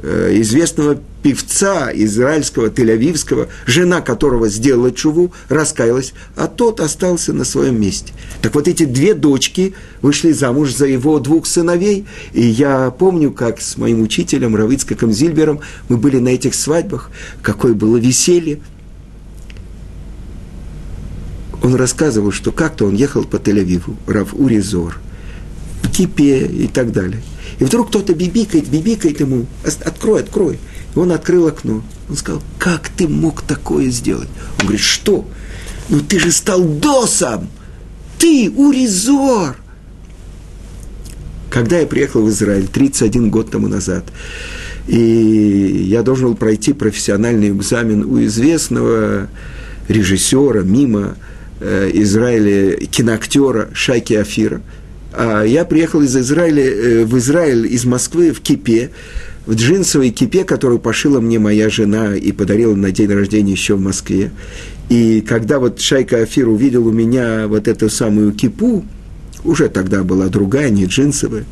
э, 0.02 0.32
известного 0.40 0.98
певца 1.22 1.90
израильского, 1.92 2.68
тель-авивского, 2.70 3.48
жена 3.66 4.00
которого 4.00 4.48
сделала 4.48 4.92
чуву, 4.92 5.34
раскаялась, 5.50 6.14
а 6.36 6.46
тот 6.46 6.80
остался 6.80 7.34
на 7.34 7.44
своем 7.44 7.78
месте. 7.78 8.14
Так 8.40 8.54
вот 8.54 8.66
эти 8.66 8.86
две 8.86 9.12
дочки 9.12 9.74
вышли 10.00 10.32
замуж 10.32 10.74
за 10.74 10.86
его 10.86 11.18
двух 11.18 11.44
сыновей, 11.44 12.06
и 12.32 12.40
я 12.40 12.90
помню, 12.90 13.30
как 13.30 13.60
с 13.60 13.76
моим 13.76 14.00
учителем 14.00 14.56
Равицкаком 14.56 15.12
Зильбером 15.12 15.60
мы 15.90 15.98
были 15.98 16.18
на 16.18 16.30
этих 16.30 16.54
свадьбах, 16.54 17.10
какое 17.42 17.74
было 17.74 17.98
веселье, 17.98 18.58
он 21.62 21.74
рассказывал, 21.76 22.32
что 22.32 22.52
как-то 22.52 22.86
он 22.86 22.94
ехал 22.94 23.24
по 23.24 23.36
Тель-Авиву, 23.36 23.96
Рав 24.06 24.34
Уризор, 24.34 24.98
Кипе 25.92 26.46
и 26.46 26.68
так 26.68 26.92
далее. 26.92 27.22
И 27.58 27.64
вдруг 27.64 27.88
кто-то 27.88 28.14
бибикает, 28.14 28.68
бибикает 28.68 29.20
ему, 29.20 29.46
открой, 29.84 30.20
открой. 30.22 30.58
И 30.94 30.98
он 30.98 31.12
открыл 31.12 31.46
окно. 31.46 31.82
Он 32.08 32.16
сказал, 32.16 32.42
как 32.58 32.88
ты 32.88 33.06
мог 33.06 33.42
такое 33.42 33.90
сделать? 33.90 34.28
Он 34.58 34.66
говорит, 34.66 34.80
что? 34.80 35.26
Ну 35.88 36.00
ты 36.00 36.18
же 36.18 36.32
стал 36.32 36.62
досом! 36.64 37.48
Ты, 38.18 38.50
Уризор! 38.50 39.56
Когда 41.50 41.78
я 41.78 41.86
приехал 41.86 42.22
в 42.22 42.30
Израиль 42.30 42.66
31 42.66 43.30
год 43.30 43.50
тому 43.50 43.68
назад, 43.68 44.04
и 44.88 45.84
я 45.86 46.02
должен 46.02 46.28
был 46.28 46.34
пройти 46.34 46.72
профессиональный 46.72 47.50
экзамен 47.50 48.04
у 48.04 48.22
известного 48.24 49.28
режиссера, 49.88 50.62
мимо 50.62 51.16
э, 51.62 51.90
Израиля 51.94 52.76
киноактера 52.86 53.70
Шайки 53.72 54.14
Афира. 54.14 54.60
А 55.12 55.44
я 55.44 55.64
приехал 55.64 56.02
из 56.02 56.16
Израиля, 56.16 56.64
э, 56.64 57.04
в 57.04 57.16
Израиль 57.18 57.66
из 57.66 57.84
Москвы 57.84 58.32
в 58.32 58.40
кипе, 58.40 58.90
в 59.46 59.54
джинсовой 59.54 60.10
кипе, 60.10 60.44
которую 60.44 60.78
пошила 60.78 61.20
мне 61.20 61.38
моя 61.38 61.68
жена 61.70 62.14
и 62.16 62.32
подарила 62.32 62.74
на 62.74 62.90
день 62.90 63.12
рождения 63.12 63.52
еще 63.52 63.74
в 63.74 63.80
Москве. 63.80 64.30
И 64.88 65.20
когда 65.20 65.58
вот 65.58 65.80
Шайка 65.80 66.18
Афир 66.18 66.48
увидел 66.48 66.86
у 66.86 66.92
меня 66.92 67.46
вот 67.48 67.68
эту 67.68 67.88
самую 67.88 68.32
кипу, 68.32 68.84
уже 69.44 69.68
тогда 69.68 70.02
была 70.02 70.28
другая, 70.28 70.70
не 70.70 70.86
джинсовая, 70.86 71.44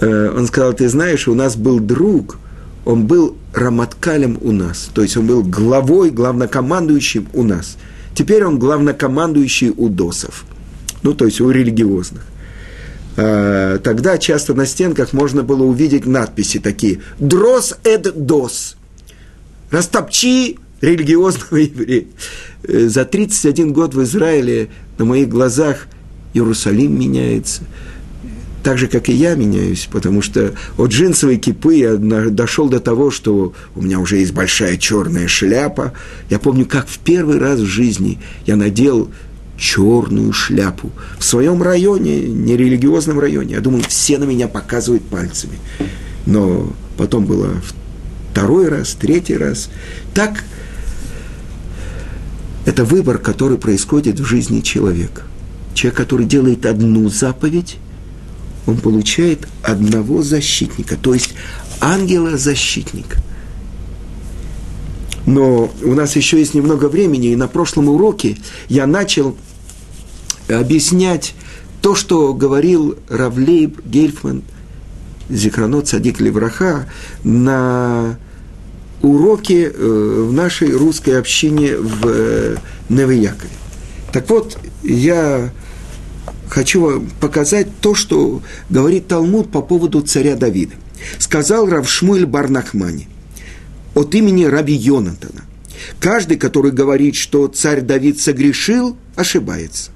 э, 0.00 0.32
он 0.36 0.46
сказал, 0.46 0.72
ты 0.72 0.88
знаешь, 0.88 1.28
у 1.28 1.34
нас 1.34 1.56
был 1.56 1.80
друг, 1.80 2.38
он 2.84 3.06
был 3.06 3.36
раматкалем 3.52 4.38
у 4.40 4.52
нас, 4.52 4.90
то 4.94 5.02
есть 5.02 5.16
он 5.16 5.26
был 5.26 5.42
главой, 5.42 6.10
главнокомандующим 6.10 7.28
у 7.34 7.42
нас– 7.42 7.76
Теперь 8.16 8.46
он 8.46 8.58
главнокомандующий 8.58 9.74
у 9.76 9.90
досов, 9.90 10.46
ну, 11.02 11.12
то 11.12 11.26
есть 11.26 11.38
у 11.42 11.50
религиозных. 11.50 12.24
А, 13.18 13.78
тогда 13.78 14.16
часто 14.16 14.54
на 14.54 14.64
стенках 14.64 15.12
можно 15.12 15.42
было 15.42 15.64
увидеть 15.64 16.06
надписи 16.06 16.58
такие 16.58 17.02
«Дрос 17.18 17.76
эд 17.84 18.24
дос»– 18.26 18.76
«Растопчи 19.70 20.58
религиозного 20.80 21.56
еврея». 21.56 22.06
Э, 22.62 22.88
за 22.88 23.04
31 23.04 23.74
год 23.74 23.92
в 23.92 24.02
Израиле 24.02 24.70
на 24.96 25.04
моих 25.04 25.28
глазах 25.28 25.86
Иерусалим 26.32 26.98
меняется– 26.98 27.64
так 28.66 28.78
же, 28.78 28.88
как 28.88 29.08
и 29.08 29.12
я 29.12 29.36
меняюсь, 29.36 29.88
потому 29.92 30.22
что 30.22 30.52
от 30.76 30.90
джинсовой 30.90 31.36
кипы 31.36 31.76
я 31.76 31.94
дошел 31.94 32.68
до 32.68 32.80
того, 32.80 33.12
что 33.12 33.52
у 33.76 33.80
меня 33.80 34.00
уже 34.00 34.16
есть 34.16 34.32
большая 34.32 34.76
черная 34.76 35.28
шляпа. 35.28 35.92
Я 36.30 36.40
помню, 36.40 36.66
как 36.66 36.88
в 36.88 36.98
первый 36.98 37.38
раз 37.38 37.60
в 37.60 37.64
жизни 37.64 38.18
я 38.44 38.56
надел 38.56 39.08
черную 39.56 40.32
шляпу 40.32 40.90
в 41.16 41.22
своем 41.22 41.62
районе, 41.62 42.22
нерелигиозном 42.22 43.20
районе. 43.20 43.54
Я 43.54 43.60
думал, 43.60 43.82
все 43.86 44.18
на 44.18 44.24
меня 44.24 44.48
показывают 44.48 45.04
пальцами. 45.04 45.60
Но 46.26 46.72
потом 46.96 47.24
было 47.24 47.50
второй 48.32 48.68
раз, 48.68 48.96
третий 49.00 49.36
раз. 49.36 49.70
Так 50.12 50.42
это 52.64 52.84
выбор, 52.84 53.18
который 53.18 53.58
происходит 53.58 54.18
в 54.18 54.24
жизни 54.24 54.60
человека. 54.60 55.22
Человек, 55.72 55.96
который 55.96 56.26
делает 56.26 56.66
одну 56.66 57.08
заповедь, 57.08 57.76
он 58.66 58.78
получает 58.78 59.46
одного 59.62 60.22
защитника, 60.22 60.96
то 60.96 61.14
есть 61.14 61.34
ангела-защитника. 61.80 63.18
Но 65.26 65.70
у 65.82 65.94
нас 65.94 66.14
еще 66.16 66.38
есть 66.38 66.54
немного 66.54 66.88
времени, 66.88 67.28
и 67.28 67.36
на 67.36 67.48
прошлом 67.48 67.88
уроке 67.88 68.36
я 68.68 68.86
начал 68.86 69.36
объяснять 70.48 71.34
то, 71.80 71.94
что 71.94 72.32
говорил 72.32 72.96
Равлейб 73.08 73.84
Гельфман, 73.84 74.42
Зикранот 75.28 75.88
Садик 75.88 76.20
Левраха, 76.20 76.88
на 77.24 78.18
уроке 79.02 79.64
э, 79.64 80.24
в 80.28 80.32
нашей 80.32 80.70
русской 80.70 81.18
общине 81.18 81.76
в 81.76 82.06
э, 82.06 82.56
Новоякове. 82.88 83.50
Так 84.12 84.30
вот, 84.30 84.56
я 84.82 85.50
хочу 86.48 86.80
вам 86.80 87.10
показать 87.20 87.68
то, 87.80 87.94
что 87.94 88.42
говорит 88.70 89.08
Талмуд 89.08 89.50
по 89.50 89.62
поводу 89.62 90.00
царя 90.00 90.36
Давида. 90.36 90.74
Сказал 91.18 91.66
Равшмуэль 91.66 92.26
Барнахмани 92.26 93.08
от 93.94 94.14
имени 94.14 94.44
Раби 94.44 94.74
Йонатана. 94.74 95.44
Каждый, 96.00 96.36
который 96.36 96.72
говорит, 96.72 97.16
что 97.16 97.48
царь 97.48 97.82
Давид 97.82 98.20
согрешил, 98.20 98.96
ошибается. 99.14 99.90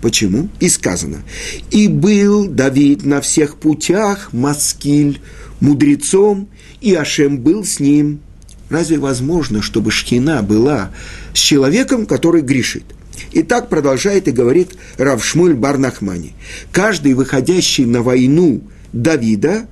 Почему? 0.00 0.48
И 0.60 0.68
сказано. 0.68 1.22
«И 1.70 1.88
был 1.88 2.46
Давид 2.46 3.04
на 3.04 3.20
всех 3.20 3.56
путях 3.56 4.32
маскиль, 4.32 5.20
мудрецом, 5.60 6.48
и 6.80 6.94
Ашем 6.94 7.38
был 7.38 7.64
с 7.64 7.80
ним». 7.80 8.20
Разве 8.68 8.98
возможно, 8.98 9.62
чтобы 9.62 9.90
Шхина 9.90 10.42
была 10.42 10.90
с 11.32 11.38
человеком, 11.38 12.06
который 12.06 12.42
грешит? 12.42 12.84
И 13.32 13.42
так 13.42 13.68
продолжает 13.68 14.28
и 14.28 14.32
говорит 14.32 14.76
Равшмуль 14.98 15.54
Барнахмани. 15.54 16.34
Каждый 16.72 17.14
выходящий 17.14 17.84
на 17.84 18.02
войну 18.02 18.62
Давида 18.92 19.66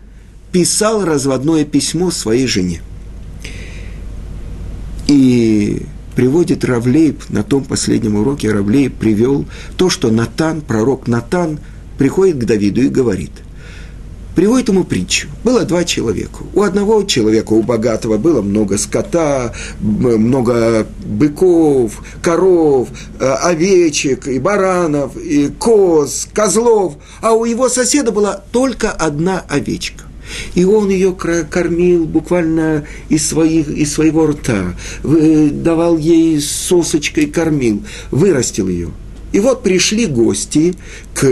писал 0.53 1.05
разводное 1.05 1.65
письмо 1.65 2.11
своей 2.11 2.47
жене. 2.47 2.81
И 5.07 5.83
приводит 6.17 6.65
Равлейб 6.65 7.29
на 7.29 7.43
том 7.43 7.65
последнем 7.65 8.17
уроке, 8.17 8.51
Равлейб 8.51 8.95
привел 8.95 9.47
то, 9.77 9.91
что 9.91 10.11
Натан, 10.11 10.61
пророк 10.61 11.07
Натан, 11.09 11.59
приходит 11.99 12.39
к 12.39 12.45
Давиду 12.45 12.83
и 12.83 12.89
говорит– 12.89 13.33
приводит 14.35 14.69
ему 14.69 14.85
притчу. 14.85 15.29
Было 15.43 15.65
два 15.65 15.85
человека. 15.85 16.39
У 16.53 16.63
одного 16.63 17.03
человека, 17.05 17.53
у 17.53 17.63
богатого, 17.63 18.19
было 18.19 18.43
много 18.43 18.79
скота, 18.79 19.53
много 19.81 20.87
быков, 21.05 22.03
коров, 22.23 22.89
э, 23.21 23.25
овечек, 23.25 24.27
и 24.29 24.39
баранов, 24.39 25.17
и 25.17 25.49
коз, 25.49 26.29
козлов. 26.33 26.95
А 27.21 27.33
у 27.33 27.45
его 27.45 27.69
соседа 27.69 28.13
была 28.13 28.43
только 28.53 28.91
одна 28.91 29.45
овечка. 29.49 30.05
И 30.55 30.65
он 30.65 30.89
ее 30.89 31.13
кормил 31.13 32.07
буквально 32.07 32.87
из, 33.11 33.29
своих, 33.29 33.69
из 33.69 33.93
своего 33.93 34.27
рта, 34.29 34.75
давал 35.03 35.99
ей 35.99 36.41
сосочкой, 36.41 37.27
кормил, 37.27 37.85
вырастил 38.11 38.69
ее– 38.69 38.91
и 39.35 39.41
вот 39.41 39.65
пришли 39.65 40.07
гости 40.07 40.77
к 41.13 41.27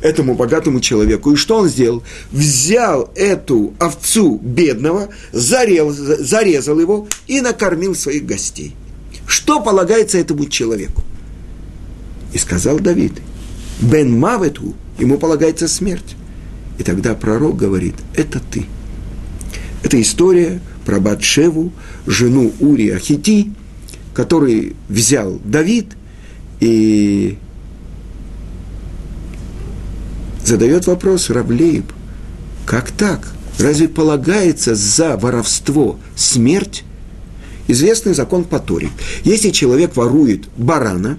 этому 0.00 0.34
богатому 0.34 0.80
человеку. 0.80 1.30
И 1.30 1.36
что 1.36 1.58
он 1.58 1.68
сделал? 1.68 2.02
Взял 2.32 3.10
эту 3.14 3.74
овцу 3.78 4.40
бедного, 4.42 5.10
зарезал, 5.30 5.92
зарезал 5.92 6.80
его 6.80 7.06
и 7.26 7.42
накормил 7.42 7.94
своих 7.94 8.24
гостей. 8.24 8.74
Что 9.26 9.60
полагается 9.60 10.16
этому 10.16 10.46
человеку? 10.46 11.02
И 12.32 12.38
сказал 12.38 12.80
Давид, 12.80 13.12
Бен 13.78 14.18
Мавету, 14.18 14.74
ему 14.98 15.18
полагается 15.18 15.68
смерть. 15.68 16.16
И 16.78 16.82
тогда 16.82 17.14
пророк 17.14 17.58
говорит, 17.58 17.96
это 18.14 18.40
ты. 18.50 18.64
Это 19.82 20.00
история 20.00 20.62
про 20.86 20.98
Батшеву, 20.98 21.74
жену 22.06 22.54
Урия 22.58 22.98
Хити, 22.98 23.52
который 24.14 24.76
взял 24.88 25.38
Давид– 25.44 25.88
и 26.64 27.36
задает 30.42 30.86
вопрос 30.86 31.28
Равлеев, 31.28 31.84
как 32.64 32.90
так? 32.90 33.32
Разве 33.58 33.86
полагается 33.86 34.74
за 34.74 35.18
воровство 35.18 35.98
смерть? 36.16 36.84
Известный 37.68 38.14
закон 38.14 38.44
по 38.44 38.58
Торе. 38.58 38.88
Если 39.24 39.50
человек 39.50 39.94
ворует 39.96 40.48
барана, 40.56 41.18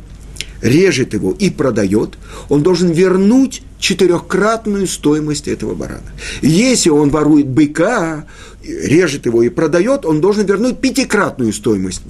режет 0.61 1.13
его 1.13 1.31
и 1.31 1.51
продает, 1.51 2.17
он 2.49 2.63
должен 2.63 2.91
вернуть 2.91 3.61
четырехкратную 3.79 4.87
стоимость 4.87 5.47
этого 5.47 5.75
барана. 5.75 6.11
Если 6.41 6.89
он 6.89 7.11
ворует 7.11 7.47
быка, 7.47 8.25
режет 8.63 9.27
его 9.27 9.43
и 9.43 9.49
продает, 9.49 10.05
он 10.05 10.21
должен 10.21 10.45
вернуть 10.47 10.79
пятикратную 10.79 11.53
стоимость 11.53 12.01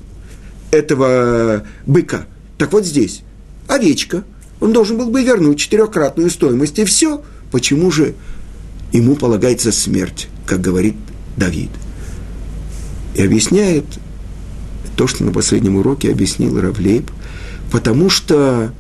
этого 0.72 1.65
быка. 1.86 2.27
Так 2.57 2.74
вот 2.74 2.85
здесь. 2.85 3.21
Овечка, 3.67 4.24
он 4.59 4.74
должен 4.74 4.97
был 4.97 5.09
бы 5.09 5.24
вернуть 5.24 5.59
четырехкратную 5.59 6.29
стоимость, 6.29 6.79
и 6.79 6.85
все. 6.85 7.21
Почему 7.51 7.91
же? 7.91 8.15
Ему 8.91 9.15
полагается 9.15 9.71
смерть, 9.71 10.27
как 10.45 10.62
говорит 10.62 10.95
Давид? 11.35 11.69
И 13.15 13.21
объясняет 13.21 13.85
то, 14.95 15.07
что 15.07 15.24
на 15.24 15.31
последнем 15.31 15.75
уроке 15.75 16.12
объяснил 16.12 16.59
Равлейб, 16.59 17.12
потому 17.71 18.09
что 18.09 18.74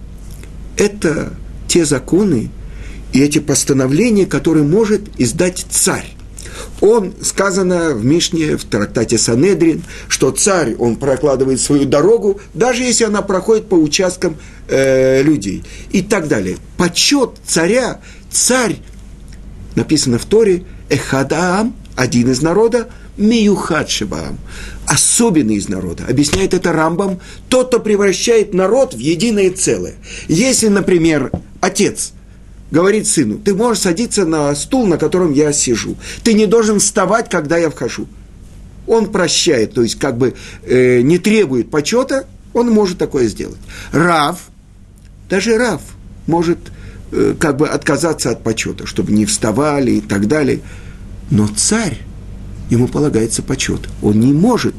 это 0.77 1.33
те 1.67 1.85
законы 1.85 2.49
и 3.11 3.21
эти 3.21 3.39
постановления, 3.39 4.25
которые 4.25 4.63
может 4.63 5.09
издать 5.17 5.65
царь 5.69 6.14
он, 6.81 7.13
сказано 7.21 7.91
в 7.91 8.05
Мишне, 8.05 8.57
в 8.57 8.63
трактате 8.65 9.17
Санедрин, 9.17 9.83
что 10.07 10.31
царь, 10.31 10.75
он 10.75 10.95
прокладывает 10.95 11.59
свою 11.59 11.85
дорогу, 11.85 12.39
даже 12.53 12.83
если 12.83 13.05
она 13.05 13.21
проходит 13.21 13.67
по 13.67 13.75
участкам 13.75 14.37
э, 14.67 15.21
людей 15.21 15.63
и 15.91 16.01
так 16.01 16.27
далее. 16.27 16.57
Почет 16.77 17.31
царя, 17.45 18.01
царь, 18.29 18.77
написано 19.75 20.17
в 20.17 20.25
Торе, 20.25 20.63
Эхадаам, 20.89 21.75
один 21.95 22.31
из 22.31 22.41
народа, 22.41 22.89
Миюхад 23.17 23.89
Шибаам, 23.89 24.37
особенный 24.87 25.55
из 25.55 25.69
народа. 25.69 26.03
Объясняет 26.07 26.53
это 26.53 26.73
Рамбам, 26.73 27.21
тот, 27.47 27.67
кто 27.67 27.79
превращает 27.79 28.53
народ 28.53 28.93
в 28.93 28.99
единое 28.99 29.51
целое. 29.51 29.95
Если, 30.27 30.67
например, 30.67 31.31
отец– 31.61 32.11
говорит 32.71 33.07
сыну, 33.07 33.37
ты 33.37 33.53
можешь 33.53 33.83
садиться 33.83 34.25
на 34.25 34.53
стул, 34.55 34.87
на 34.87 34.97
котором 34.97 35.33
я 35.33 35.53
сижу. 35.53 35.95
Ты 36.23 36.33
не 36.33 36.45
должен 36.45 36.79
вставать, 36.79 37.29
когда 37.29 37.57
я 37.57 37.69
вхожу. 37.69 38.07
Он 38.87 39.11
прощает, 39.11 39.73
то 39.73 39.81
есть 39.81 39.97
как 39.97 40.17
бы 40.17 40.35
э, 40.63 41.01
не 41.01 41.17
требует 41.17 41.71
почета, 41.71 42.25
он 42.53 42.69
может 42.71 42.97
такое 42.97 43.27
сделать. 43.27 43.57
Рав, 43.91 44.39
даже 45.29 45.57
Рав 45.57 45.81
может 46.27 46.59
э, 47.11 47.35
как 47.39 47.57
бы 47.57 47.67
отказаться 47.67 48.29
от 48.31 48.43
почета, 48.43 48.85
чтобы 48.85 49.11
не 49.11 49.25
вставали 49.25 49.91
и 49.91 50.01
так 50.01 50.27
далее. 50.27 50.61
Но 51.31 51.47
царь, 51.47 51.99
ему 52.69 52.87
полагается 52.87 53.41
почет. 53.41 53.81
Он 54.01 54.19
не 54.19 54.33
может 54.33 54.75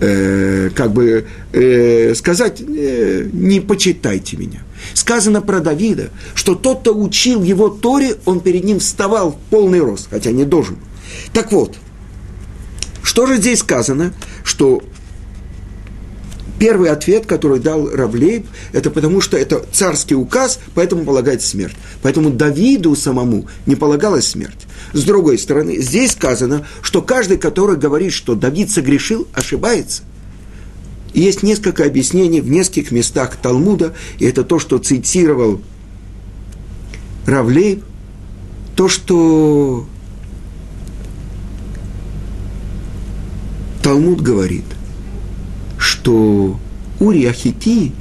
э, 0.00 0.70
как 0.74 0.92
бы 0.92 1.26
э, 1.52 2.14
сказать, 2.14 2.60
э, 2.60 3.28
не 3.32 3.60
почитайте 3.60 4.36
меня. 4.36 4.62
Сказано 4.94 5.40
про 5.40 5.60
Давида, 5.60 6.10
что 6.34 6.54
тот, 6.54 6.80
кто 6.80 6.94
учил 6.94 7.42
его 7.42 7.68
Торе, 7.68 8.16
он 8.24 8.40
перед 8.40 8.64
ним 8.64 8.80
вставал 8.80 9.32
в 9.32 9.36
полный 9.50 9.80
рост, 9.80 10.08
хотя 10.10 10.30
не 10.30 10.44
должен. 10.44 10.78
Так 11.32 11.52
вот, 11.52 11.76
что 13.02 13.26
же 13.26 13.36
здесь 13.36 13.60
сказано, 13.60 14.14
что 14.44 14.82
первый 16.58 16.90
ответ, 16.90 17.26
который 17.26 17.58
дал 17.58 17.90
Равлейб, 17.90 18.46
это 18.72 18.90
потому 18.90 19.20
что 19.20 19.36
это 19.36 19.64
царский 19.72 20.14
указ, 20.14 20.60
поэтому 20.74 21.04
полагается 21.04 21.48
смерть. 21.48 21.74
Поэтому 22.02 22.30
Давиду 22.30 22.94
самому 22.94 23.48
не 23.66 23.74
полагалась 23.74 24.28
смерть. 24.28 24.66
С 24.92 25.02
другой 25.02 25.38
стороны, 25.38 25.78
здесь 25.78 26.12
сказано, 26.12 26.64
что 26.80 27.02
каждый, 27.02 27.38
который 27.38 27.76
говорит, 27.76 28.12
что 28.12 28.36
Давид 28.36 28.70
согрешил, 28.70 29.26
ошибается. 29.34 30.02
И 31.12 31.20
есть 31.20 31.42
несколько 31.42 31.84
объяснений 31.84 32.40
в 32.40 32.48
нескольких 32.48 32.90
местах 32.90 33.36
Талмуда, 33.36 33.94
и 34.18 34.24
это 34.24 34.44
то, 34.44 34.58
что 34.58 34.78
цитировал 34.78 35.60
Равлей, 37.26 37.82
то, 38.74 38.88
что 38.88 39.86
Талмуд 43.82 44.22
говорит, 44.22 44.64
что 45.76 46.58
Ури 47.00 47.26
Ахити 47.26 47.92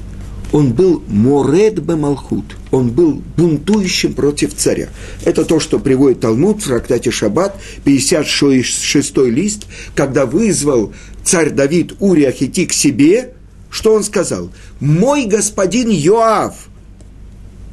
он 0.52 0.74
был 0.74 1.02
Моред 1.08 1.80
Бемалхут, 1.80 2.58
он 2.72 2.90
был 2.90 3.22
бунтующим 3.38 4.14
против 4.14 4.56
царя. 4.56 4.90
Это 5.24 5.46
то, 5.46 5.60
что 5.60 5.80
приводит 5.80 6.22
Талмуд 6.22 6.62
в 6.62 6.68
трактате 6.68 7.12
Шаббат, 7.12 7.56
56 7.84 9.18
лист, 9.18 9.66
когда 9.96 10.26
вызвал 10.26 10.94
царь 11.24 11.52
Давид 11.52 11.94
Урия 12.00 12.32
Хити 12.32 12.66
к 12.66 12.74
себе, 12.74 13.34
что 13.70 13.94
он 13.94 14.04
сказал? 14.04 14.50
«Мой 14.80 15.26
господин 15.26 15.90
Йоав 15.90 16.56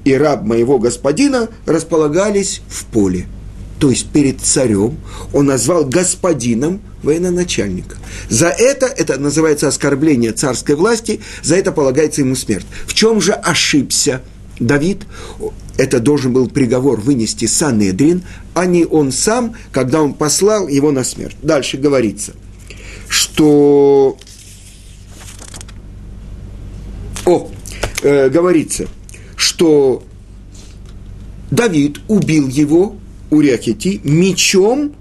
и 0.04 0.14
раб 0.14 0.44
моего 0.44 0.78
господина 0.78 1.48
располагались 1.66 2.62
в 2.68 2.84
поле». 2.86 3.26
То 3.78 3.90
есть 3.90 4.08
перед 4.10 4.40
царем 4.40 4.98
он 5.32 5.46
назвал 5.46 5.84
господином 5.84 6.80
военачальника. 7.02 7.96
За 8.28 8.48
это, 8.48 8.86
это 8.86 9.18
называется 9.18 9.68
оскорбление 9.68 10.32
царской 10.32 10.74
власти, 10.74 11.20
за 11.42 11.56
это 11.56 11.70
полагается 11.70 12.22
ему 12.22 12.34
смерть. 12.34 12.66
В 12.86 12.94
чем 12.94 13.20
же 13.20 13.32
ошибся 13.32 14.22
Давид? 14.58 15.02
Это 15.76 16.00
должен 16.00 16.32
был 16.32 16.48
приговор 16.48 17.00
вынести 17.00 17.44
Санедрин, 17.44 18.24
а 18.54 18.66
не 18.66 18.84
он 18.84 19.12
сам, 19.12 19.54
когда 19.70 20.02
он 20.02 20.12
послал 20.12 20.66
его 20.66 20.90
на 20.90 21.04
смерть. 21.04 21.36
Дальше 21.42 21.76
говорится, 21.76 22.32
что... 23.08 24.18
О, 27.24 27.48
э, 28.02 28.28
говорится, 28.28 28.88
что 29.36 30.02
Давид 31.52 32.00
убил 32.08 32.48
его, 32.48 32.96
Уриахити, 33.30 34.00
мечом 34.04 34.92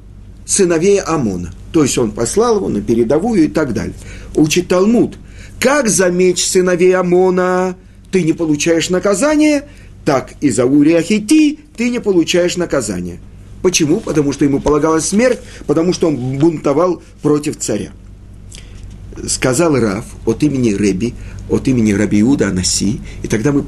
сыновей 0.45 0.99
Амона. 0.99 1.53
То 1.71 1.83
есть 1.83 1.97
он 1.97 2.11
послал 2.11 2.57
его 2.57 2.69
на 2.69 2.81
передовую 2.81 3.45
и 3.45 3.47
так 3.47 3.73
далее. 3.73 3.93
Учит 4.35 4.67
Талмуд. 4.67 5.17
Как 5.59 5.89
за 5.89 6.09
меч 6.09 6.45
сыновей 6.45 6.95
Амона 6.95 7.75
ты 8.11 8.23
не 8.23 8.33
получаешь 8.33 8.89
наказание, 8.89 9.67
так 10.05 10.33
и 10.41 10.49
за 10.49 10.65
Уриахити 10.65 11.59
ты 11.75 11.89
не 11.89 11.99
получаешь 11.99 12.57
наказание. 12.57 13.19
Почему? 13.61 13.99
Потому 13.99 14.33
что 14.33 14.45
ему 14.45 14.59
полагалась 14.59 15.05
смерть, 15.05 15.39
потому 15.65 15.93
что 15.93 16.07
он 16.07 16.37
бунтовал 16.37 17.01
против 17.21 17.57
царя. 17.57 17.91
Сказал 19.27 19.75
Раф 19.75 20.05
от 20.25 20.43
имени 20.43 20.73
Реби, 20.73 21.15
от 21.49 21.67
имени 21.67 21.91
Раби 21.91 22.21
Иуда 22.21 22.49
Анаси, 22.49 23.01
и 23.23 23.27
тогда 23.27 23.51
мы 23.51 23.65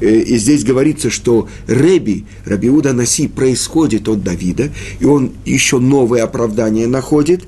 и 0.00 0.36
здесь 0.36 0.64
говорится, 0.64 1.10
что 1.10 1.48
Реби, 1.66 2.24
Рабиуда 2.44 2.92
Наси, 2.92 3.28
происходит 3.28 4.08
от 4.08 4.22
Давида, 4.22 4.70
и 5.00 5.04
он 5.04 5.32
еще 5.44 5.78
новое 5.78 6.22
оправдание 6.22 6.86
находит. 6.86 7.44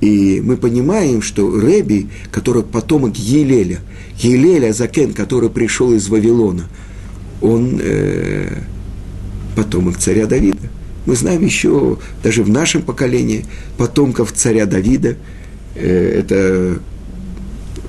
И 0.00 0.40
мы 0.44 0.56
понимаем, 0.56 1.22
что 1.22 1.58
Реби, 1.58 2.08
который 2.30 2.62
потомок 2.64 3.16
Елеля, 3.16 3.80
Елеля 4.18 4.72
Закен, 4.72 5.12
который 5.12 5.48
пришел 5.48 5.92
из 5.92 6.08
Вавилона, 6.08 6.68
он 7.40 7.80
э, 7.80 8.62
потомок 9.56 9.98
царя 9.98 10.26
Давида. 10.26 10.68
Мы 11.06 11.16
знаем 11.16 11.44
еще, 11.44 11.98
даже 12.22 12.44
в 12.44 12.48
нашем 12.48 12.82
поколении, 12.82 13.44
потомков 13.76 14.32
царя 14.32 14.66
Давида. 14.66 15.16
Э, 15.74 16.20
это 16.20 16.80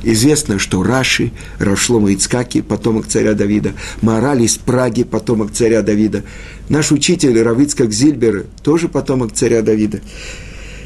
Известно, 0.04 0.60
что 0.60 0.84
Раши, 0.84 1.32
Рашлома 1.60 2.14
Ицкаки, 2.14 2.62
потомок 2.62 3.08
царя 3.08 3.34
Давида, 3.34 3.74
Мораль 4.02 4.44
из 4.44 4.58
Праги, 4.58 5.04
потомок 5.04 5.52
царя 5.54 5.82
Давида. 5.82 6.24
Наш 6.68 6.92
учитель 6.92 7.42
Равицкак 7.42 7.92
Зильбер, 7.92 8.46
тоже 8.64 8.90
потомок 8.90 9.32
царя 9.32 9.62
Давида. 9.62 10.02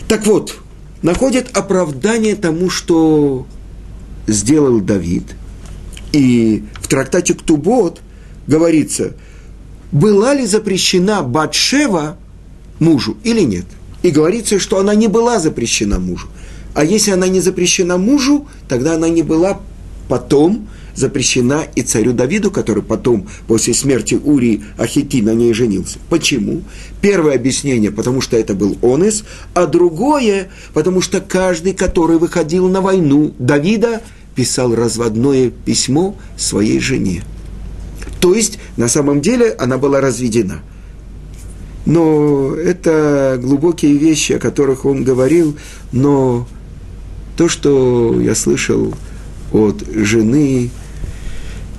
Так 0.07 0.27
вот, 0.27 0.57
находят 1.01 1.57
оправдание 1.57 2.35
тому, 2.35 2.69
что 2.69 3.47
сделал 4.27 4.79
Давид. 4.81 5.23
И 6.13 6.63
в 6.79 6.87
трактате 6.87 7.33
Ктубот 7.33 8.01
говорится, 8.45 9.13
была 9.91 10.35
ли 10.35 10.45
запрещена 10.45 11.23
Батшева 11.23 12.17
мужу 12.79 13.17
или 13.23 13.41
нет. 13.41 13.65
И 14.03 14.11
говорится, 14.11 14.59
что 14.59 14.79
она 14.79 14.93
не 14.93 15.07
была 15.07 15.39
запрещена 15.39 15.99
мужу. 15.99 16.27
А 16.77 16.83
если 16.83 17.09
она 17.09 17.27
не 17.27 17.39
запрещена 17.39 17.97
мужу, 17.97 18.47
тогда 18.69 18.93
она 18.93 19.09
не 19.09 19.23
была 19.23 19.59
потом 20.07 20.67
запрещена 20.93 21.63
и 21.73 21.81
царю 21.81 22.13
Давиду, 22.13 22.51
который 22.51 22.83
потом, 22.83 23.27
после 23.47 23.73
смерти 23.73 24.13
Урии 24.13 24.63
Ахити, 24.77 25.23
на 25.23 25.33
ней 25.33 25.53
женился. 25.53 25.97
Почему? 26.07 26.61
Первое 27.01 27.33
объяснение, 27.33 27.91
потому 27.91 28.21
что 28.21 28.37
это 28.37 28.53
был 28.53 28.77
онес, 28.83 29.23
а 29.55 29.65
другое, 29.65 30.49
потому 30.75 31.01
что 31.01 31.19
каждый, 31.19 31.73
который 31.73 32.19
выходил 32.19 32.69
на 32.69 32.81
войну 32.81 33.33
Давида, 33.39 34.03
писал 34.35 34.75
разводное 34.75 35.49
письмо 35.49 36.15
своей 36.37 36.79
жене. 36.79 37.23
То 38.19 38.35
есть, 38.35 38.59
на 38.77 38.87
самом 38.87 39.21
деле, 39.21 39.51
она 39.57 39.79
была 39.79 39.99
разведена. 39.99 40.61
Но 41.87 42.53
это 42.53 43.39
глубокие 43.41 43.97
вещи, 43.97 44.33
о 44.33 44.39
которых 44.39 44.85
он 44.85 45.03
говорил, 45.03 45.57
но 45.91 46.47
то, 47.37 47.47
что 47.47 48.19
я 48.19 48.33
слышал 48.33 48.93
от 49.53 49.83
жены, 49.93 50.71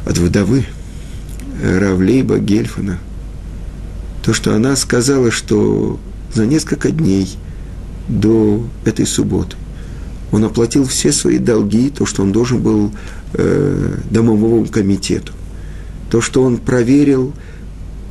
от 0.07 0.17
вдовы 0.17 0.65
Равлейба 1.63 2.39
Гельфана, 2.39 2.99
то, 4.23 4.33
что 4.33 4.55
она 4.55 4.77
сказала, 4.77 5.33
что 5.33 5.99
за 6.33 6.47
несколько 6.47 6.93
дней 6.93 7.29
до 8.09 8.65
этой 8.85 9.05
субботы 9.05 9.57
он 10.31 10.45
оплатил 10.45 10.85
все 10.85 11.11
свои 11.11 11.39
долги, 11.39 11.91
то, 11.91 12.07
что 12.07 12.23
он 12.23 12.31
должен 12.31 12.63
был 12.63 12.93
э, 13.33 13.97
домовому 14.11 14.67
комитету, 14.67 15.33
то, 16.09 16.21
что 16.21 16.43
он 16.43 16.59
проверил, 16.59 17.33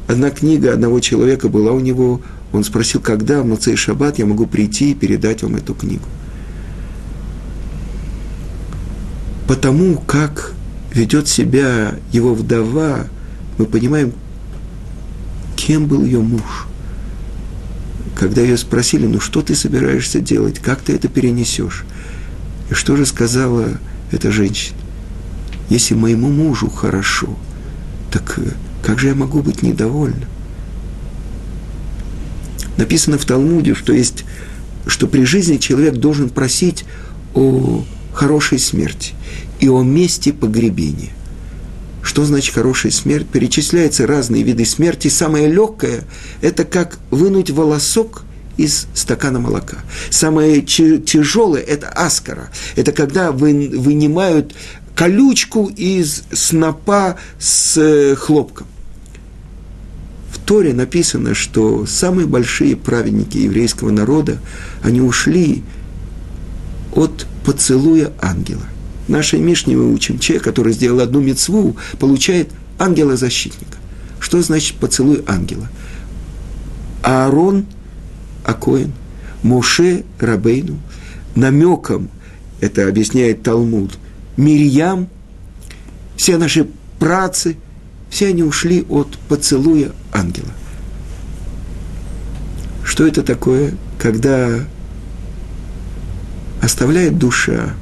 одна 0.07 0.31
книга 0.31 0.73
одного 0.73 0.99
человека 0.99 1.47
была 1.47 1.71
у 1.71 1.79
него, 1.79 2.21
он 2.51 2.65
спросил, 2.65 2.99
когда 2.99 3.41
в 3.41 3.45
Мацей 3.45 3.75
Шаббат 3.77 4.19
я 4.19 4.25
могу 4.25 4.47
прийти 4.47 4.91
и 4.91 4.95
передать 4.95 5.43
вам 5.43 5.55
эту 5.55 5.73
книгу. 5.73 6.03
Потому 9.47 9.97
как 9.97 10.53
ведет 10.93 11.27
себя 11.27 11.95
его 12.11 12.33
вдова, 12.33 13.07
мы 13.57 13.65
понимаем, 13.65 14.13
кем 15.55 15.87
был 15.87 16.03
ее 16.03 16.21
муж. 16.21 16.67
Когда 18.15 18.41
ее 18.41 18.57
спросили, 18.57 19.05
ну 19.05 19.19
что 19.19 19.41
ты 19.41 19.55
собираешься 19.55 20.19
делать, 20.19 20.59
как 20.59 20.81
ты 20.81 20.93
это 20.93 21.07
перенесешь? 21.07 21.85
И 22.69 22.73
что 22.73 22.95
же 22.95 23.05
сказала 23.05 23.77
эта 24.11 24.31
женщина? 24.31 24.77
Если 25.69 25.93
моему 25.93 26.29
мужу 26.29 26.69
хорошо, 26.69 27.37
так 28.11 28.39
э, 28.39 28.51
как 28.83 28.99
же 28.99 29.07
я 29.07 29.15
могу 29.15 29.41
быть 29.41 29.61
недовольна? 29.61 30.25
Написано 32.77 33.17
в 33.17 33.25
Талмуде, 33.25 33.75
что 33.75 33.93
есть, 33.93 34.23
что 34.85 35.07
при 35.07 35.25
жизни 35.25 35.57
человек 35.57 35.95
должен 35.95 36.29
просить 36.29 36.85
о 37.33 37.83
хорошей 38.17 38.59
смерти 38.59 39.13
и 39.59 39.69
о 39.69 39.83
месте 39.83 40.33
погребения. 40.33 41.11
Что 42.01 42.25
значит 42.25 42.55
хорошая 42.55 42.91
смерть? 42.91 43.27
Перечисляются 43.27 44.07
разные 44.07 44.43
виды 44.43 44.65
смерти. 44.65 45.07
Самое 45.07 45.47
легкое– 45.47 46.03
это 46.41 46.65
как 46.65 46.97
вынуть 47.11 47.51
волосок 47.51 48.23
из 48.55 48.87
стакана 48.95 49.39
молока. 49.39 49.77
Самое 50.09 50.61
тяжелое– 50.61 51.61
это 51.67 51.89
аскара. 51.89 52.49
Это 52.75 52.91
когда 52.91 53.31
вы, 53.31 53.71
вынимают 53.75 54.55
колючку 54.95 55.67
из 55.67 56.23
снопа 56.31 57.17
с 57.37 57.77
э, 57.77 58.15
хлопком. 58.15 58.65
В 60.31 60.39
Торе 60.39 60.73
написано, 60.73 61.35
что 61.35 61.85
самые 61.85 62.25
большие 62.25 62.75
праведники 62.75 63.37
еврейского 63.37 63.91
народа, 63.91 64.39
они 64.81 65.01
ушли 65.01 65.61
от 66.95 67.27
поцелуя 67.47 68.11
ангела. 68.21 68.65
В 69.07 69.09
нашей 69.09 69.39
Мишне 69.39 69.77
мы 69.77 69.93
учим, 69.93 70.19
человек, 70.19 70.43
который 70.43 70.73
сделал 70.73 70.99
одну 70.99 71.21
мецву, 71.21 71.77
получает 71.97 72.49
ангела-защитника. 72.77 73.77
Что 74.19 74.41
значит 74.41 74.75
поцелуй 74.75 75.23
ангела? 75.25 75.69
Аарон 77.03 77.65
Акоин, 78.43 78.91
Моше 79.43 80.03
Рабейну, 80.19 80.77
намеком, 81.35 82.09
это 82.59 82.85
объясняет 82.85 83.43
Талмуд, 83.43 83.97
Мирьям, 84.35 85.07
все 86.17 86.35
наши 86.35 86.67
працы, 86.99 87.55
все 88.09 88.27
они 88.27 88.43
ушли 88.43 88.85
от 88.89 89.17
поцелуя 89.29 89.93
ангела. 90.11 90.51
Что 92.83 93.07
это 93.07 93.23
такое, 93.23 93.73
когда 93.97 94.65
оставляет 96.67 97.17
душа, 97.17 97.73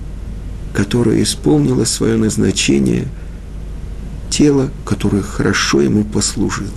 которая 0.72 1.24
исполнила 1.24 1.86
свое 1.86 2.18
назначение, 2.18 3.08
тело, 4.30 4.70
которое 4.86 5.24
хорошо 5.24 5.82
ему 5.82 6.04
послужило. 6.04 6.70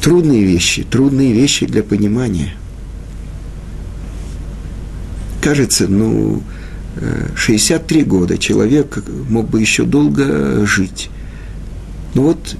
Трудные 0.00 0.44
вещи, 0.44 0.84
трудные 0.84 1.32
вещи 1.32 1.66
для 1.66 1.82
понимания. 1.82 2.54
Кажется, 5.42 5.88
ну, 5.88 6.44
63 7.34 8.04
года 8.04 8.38
человек 8.38 9.02
мог 9.28 9.50
бы 9.50 9.60
еще 9.60 9.82
долго 9.82 10.64
жить. 10.64 11.10
Ну 12.14 12.22
вот 12.22 12.56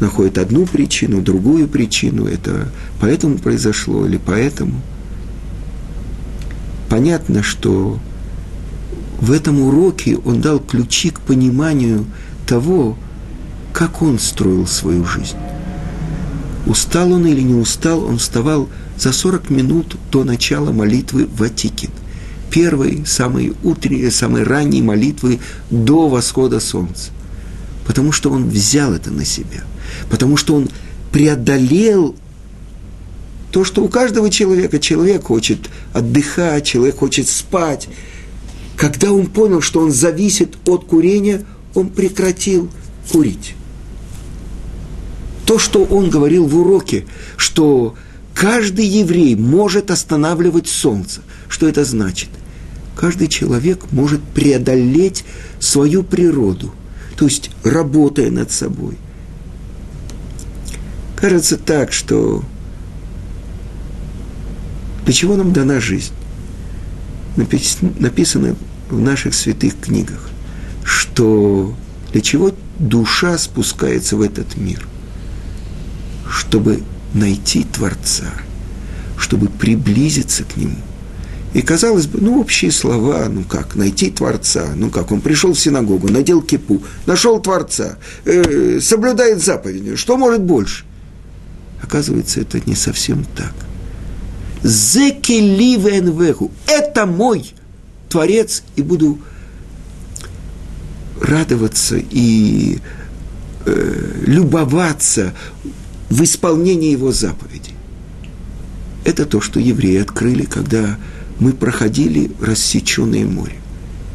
находит 0.00 0.38
одну 0.38 0.66
причину, 0.66 1.22
другую 1.22 1.68
причину, 1.68 2.26
это 2.26 2.68
поэтому 3.00 3.38
произошло 3.38 4.06
или 4.06 4.18
поэтому. 4.18 4.80
Понятно, 6.88 7.42
что 7.42 7.98
в 9.20 9.32
этом 9.32 9.60
уроке 9.60 10.16
он 10.16 10.40
дал 10.40 10.58
ключи 10.58 11.10
к 11.10 11.20
пониманию 11.20 12.04
того, 12.46 12.96
как 13.72 14.02
он 14.02 14.18
строил 14.18 14.66
свою 14.66 15.04
жизнь. 15.04 15.36
Устал 16.66 17.12
он 17.12 17.26
или 17.26 17.40
не 17.40 17.54
устал, 17.54 18.04
он 18.04 18.18
вставал 18.18 18.68
за 18.96 19.12
40 19.12 19.50
минут 19.50 19.96
до 20.10 20.24
начала 20.24 20.72
молитвы 20.72 21.26
в 21.26 21.40
Ватикин. 21.40 21.90
Первой, 22.50 23.04
самой 23.06 23.54
утренней, 23.64 24.10
самой 24.10 24.44
ранней 24.44 24.80
молитвы 24.80 25.40
до 25.70 26.08
восхода 26.08 26.60
солнца. 26.60 27.10
Потому 27.86 28.12
что 28.12 28.30
он 28.30 28.48
взял 28.48 28.92
это 28.92 29.10
на 29.10 29.24
себя– 29.24 29.64
потому 30.10 30.36
что 30.36 30.54
он 30.54 30.68
преодолел 31.12 32.14
то, 33.50 33.64
что 33.64 33.82
у 33.84 33.88
каждого 33.88 34.30
человека. 34.30 34.78
Человек 34.78 35.24
хочет 35.24 35.70
отдыхать, 35.92 36.66
человек 36.66 36.96
хочет 36.96 37.28
спать. 37.28 37.88
Когда 38.76 39.12
он 39.12 39.26
понял, 39.26 39.60
что 39.60 39.80
он 39.80 39.92
зависит 39.92 40.56
от 40.66 40.84
курения, 40.86 41.44
он 41.74 41.88
прекратил 41.88 42.68
курить. 43.10 43.54
То, 45.46 45.58
что 45.58 45.84
он 45.84 46.10
говорил 46.10 46.46
в 46.46 46.56
уроке, 46.56 47.06
что 47.36 47.94
каждый 48.34 48.86
еврей 48.86 49.36
может 49.36 49.90
останавливать 49.90 50.66
солнце. 50.66 51.20
Что 51.48 51.68
это 51.68 51.84
значит? 51.84 52.30
Каждый 52.96 53.28
человек 53.28 53.92
может 53.92 54.22
преодолеть 54.22 55.24
свою 55.60 56.02
природу, 56.02 56.72
то 57.16 57.26
есть 57.26 57.50
работая 57.62 58.30
над 58.30 58.50
собой, 58.50 58.98
Кажется 61.24 61.56
так, 61.56 61.90
что 61.90 62.44
для 65.06 65.14
чего 65.14 65.36
нам 65.36 65.54
дана 65.54 65.80
жизнь? 65.80 66.12
Написано 67.36 68.56
в 68.90 69.00
наших 69.00 69.32
святых 69.32 69.80
книгах. 69.80 70.28
что 70.84 71.74
для 72.12 72.20
чего 72.20 72.54
душа 72.78 73.38
спускается 73.38 74.16
в 74.16 74.20
этот 74.20 74.58
мир? 74.58 74.86
Чтобы 76.28 76.82
найти 77.14 77.64
Творца, 77.64 78.30
чтобы 79.16 79.48
приблизиться 79.48 80.44
к 80.44 80.58
Нему. 80.58 80.76
И 81.54 81.62
казалось 81.62 82.06
бы, 82.06 82.18
ну, 82.20 82.40
общие 82.40 82.72
слова, 82.72 83.28
ну 83.28 83.44
как, 83.44 83.76
найти 83.76 84.10
Творца, 84.10 84.72
ну 84.74 84.90
как, 84.90 85.12
он 85.12 85.20
пришел 85.20 85.52
в 85.52 85.60
синагогу, 85.60 86.10
надел 86.10 86.42
кипу, 86.42 86.82
нашел 87.06 87.40
Творца, 87.40 87.96
э, 88.24 88.80
соблюдает 88.80 89.40
заповеди, 89.40 89.94
что 89.94 90.16
может 90.16 90.42
больше? 90.42 90.84
Оказывается, 91.80 92.40
это 92.40 92.60
не 92.66 92.74
совсем 92.74 93.24
так. 93.36 93.54
Зекеливенвеху, 94.64 96.50
это 96.66 97.06
мой 97.06 97.54
Творец, 98.08 98.64
и 98.74 98.82
буду 98.82 99.20
радоваться 101.20 101.96
и 101.98 102.80
э, 103.64 104.22
любоваться 104.26 105.34
в 106.10 106.20
исполнении 106.24 106.90
его 106.90 107.12
заповедей. 107.12 107.74
Это 109.04 109.24
то, 109.24 109.40
что 109.40 109.60
евреи 109.60 110.00
открыли, 110.00 110.46
когда 110.46 110.98
мы 111.38 111.52
проходили 111.52 112.30
рассеченное 112.40 113.26
море. 113.26 113.56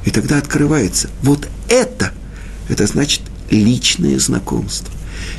И 0.05 0.12
тогда 0.12 0.38
открывается 0.38 1.10
вот 1.21 1.47
это, 1.67 2.12
это 2.69 2.88
значит 2.88 3.21
личное 3.49 4.17
знакомство. 4.19 4.93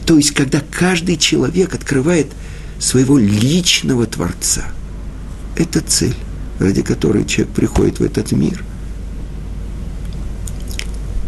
То 0.04 0.16
есть, 0.16 0.32
когда 0.32 0.60
каждый 0.70 1.16
человек 1.16 1.74
открывает 1.74 2.26
своего 2.80 3.18
личного 3.18 4.06
Творца. 4.06 4.64
Это 5.56 5.80
цель, 5.80 6.16
ради 6.58 6.82
которой 6.82 7.26
человек 7.26 7.54
приходит 7.54 8.00
в 8.00 8.02
этот 8.02 8.32
мир. 8.32 8.64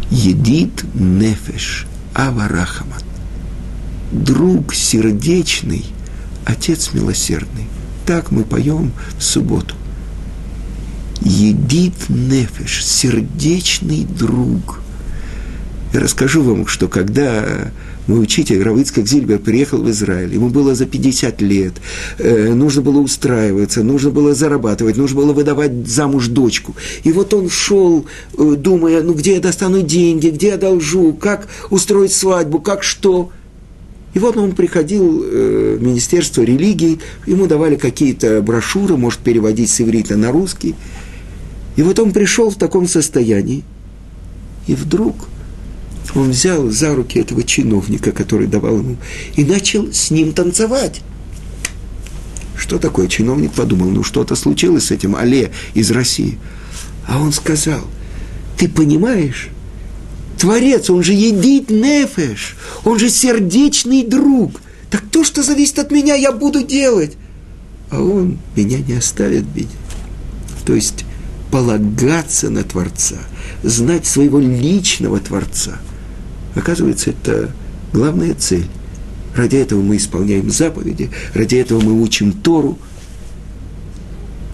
Едит 0.09 0.83
нефеш 0.95 1.85
аварахамат. 2.13 3.03
Друг 4.11 4.73
сердечный, 4.73 5.85
отец 6.45 6.91
милосердный. 6.93 7.67
Так 8.05 8.31
мы 8.31 8.43
поем 8.43 8.91
в 9.17 9.23
субботу. 9.23 9.75
Едит 11.23 11.93
нефеш, 12.09 12.85
сердечный 12.85 14.03
друг. 14.03 14.81
Я 15.93 16.01
расскажу 16.01 16.43
вам, 16.43 16.67
что 16.67 16.89
когда 16.89 17.71
мой 18.07 18.21
учитель 18.21 18.61
Равыцкак 18.61 19.07
Зильбер 19.07 19.39
приехал 19.39 19.77
в 19.77 19.89
Израиль, 19.89 20.33
ему 20.33 20.49
было 20.49 20.75
за 20.75 20.85
50 20.85 21.41
лет, 21.41 21.73
э, 22.17 22.53
нужно 22.53 22.81
было 22.81 22.99
устраиваться, 22.99 23.83
нужно 23.83 24.09
было 24.09 24.33
зарабатывать, 24.33 24.97
нужно 24.97 25.21
было 25.21 25.31
выдавать 25.31 25.87
замуж 25.87 26.27
дочку. 26.27 26.75
И 27.03 27.13
вот 27.13 27.33
он 27.33 27.49
шел, 27.49 28.05
э, 28.37 28.55
думая, 28.57 29.01
ну 29.01 29.13
где 29.13 29.35
я 29.35 29.39
достану 29.39 29.81
деньги, 29.81 30.27
где 30.27 30.47
я 30.47 30.57
должу, 30.57 31.13
как 31.13 31.47
устроить 31.69 32.11
свадьбу, 32.11 32.59
как 32.59 32.83
что. 32.83 33.29
И 34.13 34.19
вот 34.19 34.35
он 34.35 34.51
приходил 34.51 35.23
э, 35.23 35.77
в 35.79 35.83
Министерство 35.83 36.41
религии, 36.41 36.99
ему 37.25 37.47
давали 37.47 37.75
какие-то 37.75 38.41
брошюры, 38.41 38.97
может 38.97 39.21
переводить 39.21 39.69
с 39.69 39.79
иврита 39.79 40.17
на 40.17 40.31
русский. 40.31 40.75
И 41.75 41.81
вот 41.81 41.99
он 41.99 42.11
пришел 42.11 42.49
в 42.49 42.55
таком 42.55 42.87
состоянии, 42.87 43.63
и 44.67 44.75
вдруг– 44.75 45.29
он 46.15 46.29
взял 46.29 46.69
за 46.69 46.95
руки 46.95 47.19
этого 47.19 47.43
чиновника, 47.43 48.11
который 48.11 48.47
давал 48.47 48.77
ему, 48.77 48.97
и 49.35 49.43
начал 49.43 49.91
с 49.91 50.11
ним 50.11 50.33
танцевать. 50.33 51.01
Что 52.55 52.77
такое? 52.77 53.07
Чиновник 53.07 53.51
подумал, 53.53 53.89
ну 53.89 54.03
что-то 54.03 54.35
случилось 54.35 54.85
с 54.85 54.91
этим 54.91 55.15
Але 55.15 55.51
из 55.73 55.91
России. 55.91 56.37
А 57.07 57.19
он 57.19 57.33
сказал, 57.33 57.81
ты 58.57 58.69
понимаешь, 58.69 59.49
Творец, 60.37 60.89
он 60.89 61.03
же 61.03 61.13
едит 61.13 61.69
нефеш, 61.69 62.57
он 62.83 62.99
же 62.99 63.09
сердечный 63.09 64.05
друг. 64.05 64.61
Так 64.91 65.03
то, 65.11 65.23
что 65.23 65.41
зависит 65.41 65.79
от 65.79 65.91
меня, 65.91 66.13
я 66.13 66.31
буду 66.31 66.63
делать. 66.63 67.13
А 67.89 68.01
он 68.01 68.37
меня 68.55 68.79
не 68.79 68.93
оставит 68.93 69.45
бить. 69.45 69.69
То 70.65 70.75
есть 70.75 71.05
полагаться 71.53 72.49
на 72.49 72.63
Творца, 72.63 73.17
знать 73.63 74.05
своего 74.05 74.39
личного 74.39 75.19
Творца– 75.19 75.77
Оказывается, 76.55 77.09
это 77.09 77.51
главная 77.91 78.35
цель. 78.35 78.67
Ради 79.35 79.55
этого 79.55 79.81
мы 79.81 79.97
исполняем 79.97 80.51
заповеди, 80.51 81.09
ради 81.33 81.55
этого 81.55 81.81
мы 81.81 81.99
учим 82.01 82.31
Тору. 82.31 82.77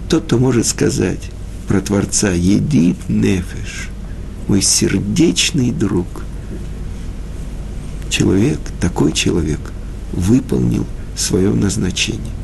Тот, 0.08 0.24
кто 0.24 0.38
может 0.38 0.66
сказать 0.66 1.30
про 1.68 1.80
Творца 1.80 2.30
«Едит 2.30 2.96
нефеш», 3.08 3.90
мой 4.48 4.62
сердечный 4.62 5.70
друг. 5.70 6.06
Человек, 8.08 8.58
такой 8.80 9.12
человек, 9.12 9.60
выполнил 10.12 10.86
свое 11.16 11.50
назначение. 11.52 12.39